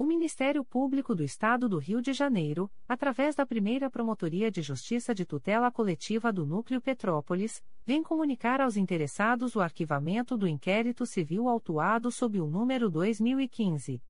O 0.00 0.06
Ministério 0.06 0.64
Público 0.64 1.14
do 1.14 1.22
Estado 1.22 1.68
do 1.68 1.76
Rio 1.76 2.00
de 2.00 2.14
Janeiro, 2.14 2.70
através 2.88 3.34
da 3.34 3.44
primeira 3.44 3.90
Promotoria 3.90 4.50
de 4.50 4.62
Justiça 4.62 5.14
de 5.14 5.26
Tutela 5.26 5.70
Coletiva 5.70 6.32
do 6.32 6.46
Núcleo 6.46 6.80
Petrópolis, 6.80 7.62
vem 7.84 8.02
comunicar 8.02 8.62
aos 8.62 8.78
interessados 8.78 9.54
o 9.54 9.60
arquivamento 9.60 10.38
do 10.38 10.48
inquérito 10.48 11.04
civil 11.04 11.50
autuado 11.50 12.10
sob 12.10 12.40
o 12.40 12.46
número 12.46 12.88
2015. 12.88 14.02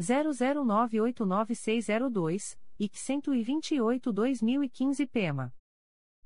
00989602 0.00 2.56
e 2.78 2.88
128-2015 2.88 5.08
PEMA. 5.08 5.52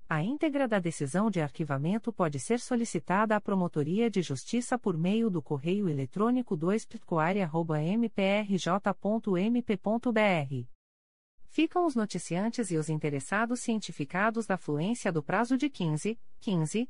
A 0.09 0.23
íntegra 0.23 0.69
da 0.69 0.79
decisão 0.79 1.29
de 1.29 1.41
arquivamento 1.41 2.13
pode 2.13 2.39
ser 2.39 2.61
solicitada 2.61 3.35
à 3.35 3.41
Promotoria 3.41 4.09
de 4.09 4.21
Justiça 4.21 4.79
por 4.79 4.97
meio 4.97 5.29
do 5.29 5.41
correio 5.41 5.89
eletrônico 5.89 6.55
2 6.55 6.87
mprj.mp.br. 7.99 8.57
Ficam 11.49 11.85
os 11.85 11.95
noticiantes 11.95 12.71
e 12.71 12.77
os 12.77 12.87
interessados 12.87 13.59
cientificados 13.59 14.45
da 14.45 14.55
fluência 14.55 15.11
do 15.11 15.21
prazo 15.21 15.57
de 15.57 15.69
15, 15.69 16.17
15 16.39 16.89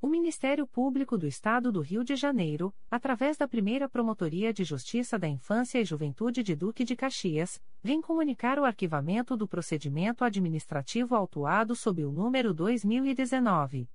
O 0.00 0.06
Ministério 0.06 0.66
Público 0.66 1.16
do 1.16 1.26
Estado 1.26 1.72
do 1.72 1.80
Rio 1.80 2.04
de 2.04 2.14
Janeiro, 2.16 2.74
através 2.90 3.38
da 3.38 3.48
primeira 3.48 3.88
Promotoria 3.88 4.52
de 4.52 4.62
Justiça 4.62 5.18
da 5.18 5.26
Infância 5.26 5.80
e 5.80 5.86
Juventude 5.86 6.42
de 6.42 6.54
Duque 6.54 6.84
de 6.84 6.94
Caxias, 6.94 7.58
vem 7.82 8.02
comunicar 8.02 8.58
o 8.58 8.64
arquivamento 8.64 9.34
do 9.36 9.48
procedimento 9.48 10.22
administrativo 10.22 11.14
autuado 11.14 11.74
sob 11.74 12.04
o 12.04 12.12
número 12.12 12.52
2019. 12.52 13.88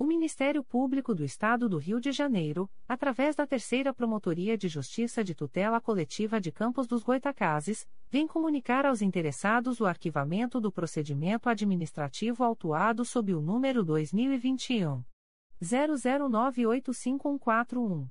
O 0.00 0.04
Ministério 0.04 0.62
Público 0.62 1.12
do 1.12 1.24
Estado 1.24 1.68
do 1.68 1.76
Rio 1.76 2.00
de 2.00 2.12
Janeiro, 2.12 2.70
através 2.86 3.34
da 3.34 3.44
Terceira 3.44 3.92
Promotoria 3.92 4.56
de 4.56 4.68
Justiça 4.68 5.24
de 5.24 5.34
Tutela 5.34 5.80
Coletiva 5.80 6.40
de 6.40 6.52
Campos 6.52 6.86
dos 6.86 7.02
Goitacazes, 7.02 7.84
vem 8.08 8.24
comunicar 8.24 8.86
aos 8.86 9.02
interessados 9.02 9.80
o 9.80 9.86
arquivamento 9.86 10.60
do 10.60 10.70
procedimento 10.70 11.48
administrativo 11.48 12.44
autuado 12.44 13.04
sob 13.04 13.34
o 13.34 13.42
número 13.42 13.82
2021 13.82 15.02
00985141. 15.60 18.08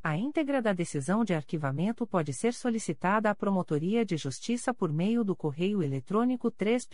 A 0.00 0.16
íntegra 0.16 0.62
da 0.62 0.72
decisão 0.72 1.24
de 1.24 1.34
arquivamento 1.34 2.06
pode 2.06 2.32
ser 2.32 2.54
solicitada 2.54 3.28
à 3.28 3.34
Promotoria 3.34 4.04
de 4.04 4.16
Justiça 4.16 4.72
por 4.72 4.92
meio 4.92 5.24
do 5.24 5.34
correio 5.34 5.82
eletrônico 5.82 6.52
3 6.52 6.88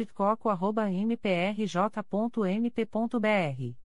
mprj.mp.br 1.04 3.85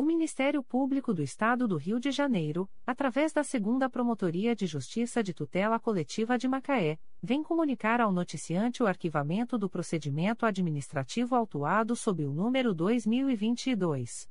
O 0.00 0.04
Ministério 0.04 0.62
Público 0.62 1.12
do 1.12 1.24
Estado 1.24 1.66
do 1.66 1.76
Rio 1.76 1.98
de 1.98 2.12
Janeiro, 2.12 2.70
através 2.86 3.32
da 3.32 3.42
Segunda 3.42 3.90
Promotoria 3.90 4.54
de 4.54 4.64
Justiça 4.64 5.24
de 5.24 5.34
Tutela 5.34 5.80
Coletiva 5.80 6.38
de 6.38 6.46
Macaé, 6.46 7.00
vem 7.20 7.42
comunicar 7.42 8.00
ao 8.00 8.12
noticiante 8.12 8.80
o 8.80 8.86
arquivamento 8.86 9.58
do 9.58 9.68
procedimento 9.68 10.46
administrativo 10.46 11.34
autuado 11.34 11.96
sob 11.96 12.24
o 12.24 12.32
número 12.32 12.72
2022 12.72 14.30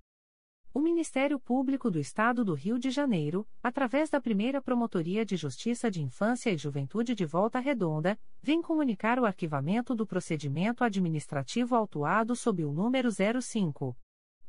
O 0.73 0.79
Ministério 0.79 1.37
Público 1.37 1.91
do 1.91 1.99
Estado 1.99 2.45
do 2.45 2.53
Rio 2.53 2.79
de 2.79 2.89
Janeiro, 2.89 3.45
através 3.61 4.09
da 4.09 4.21
primeira 4.21 4.61
Promotoria 4.61 5.25
de 5.25 5.35
Justiça 5.35 5.91
de 5.91 6.01
Infância 6.01 6.49
e 6.49 6.57
Juventude 6.57 7.13
de 7.13 7.25
Volta 7.25 7.59
Redonda, 7.59 8.17
vem 8.41 8.61
comunicar 8.61 9.19
o 9.19 9.25
arquivamento 9.25 9.93
do 9.93 10.07
procedimento 10.07 10.85
administrativo 10.85 11.75
autuado 11.75 12.37
sob 12.37 12.63
o 12.63 12.71
número 12.71 13.09
05. 13.11 13.93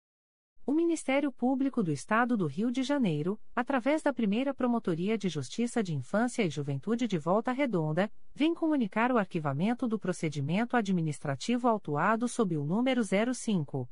O 0.63 0.73
Ministério 0.73 1.31
Público 1.31 1.81
do 1.81 1.91
Estado 1.91 2.37
do 2.37 2.45
Rio 2.45 2.71
de 2.71 2.83
Janeiro, 2.83 3.39
através 3.55 4.03
da 4.03 4.13
primeira 4.13 4.53
Promotoria 4.53 5.17
de 5.17 5.27
Justiça 5.27 5.81
de 5.81 5.95
Infância 5.95 6.43
e 6.43 6.51
Juventude 6.51 7.07
de 7.07 7.17
Volta 7.17 7.51
Redonda, 7.51 8.11
vem 8.33 8.53
comunicar 8.53 9.11
o 9.11 9.17
arquivamento 9.17 9.87
do 9.87 9.97
procedimento 9.97 10.77
administrativo 10.77 11.67
autuado 11.67 12.27
sob 12.27 12.55
o 12.55 12.63
número 12.63 13.01
05. 13.03 13.89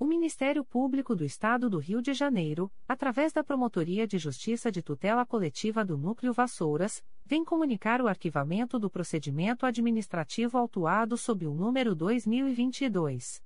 O 0.00 0.04
Ministério 0.06 0.64
Público 0.64 1.14
do 1.14 1.24
Estado 1.26 1.68
do 1.68 1.76
Rio 1.76 2.00
de 2.00 2.14
Janeiro, 2.14 2.72
através 2.88 3.34
da 3.34 3.44
Promotoria 3.44 4.06
de 4.06 4.16
Justiça 4.16 4.72
de 4.72 4.80
Tutela 4.80 5.26
Coletiva 5.26 5.84
do 5.84 5.98
Núcleo 5.98 6.32
Vassouras, 6.32 7.04
vem 7.22 7.44
comunicar 7.44 8.00
o 8.00 8.08
arquivamento 8.08 8.78
do 8.78 8.88
procedimento 8.88 9.66
administrativo 9.66 10.56
autuado 10.56 11.18
sob 11.18 11.46
o 11.46 11.52
número 11.52 11.94
2022 11.94 13.42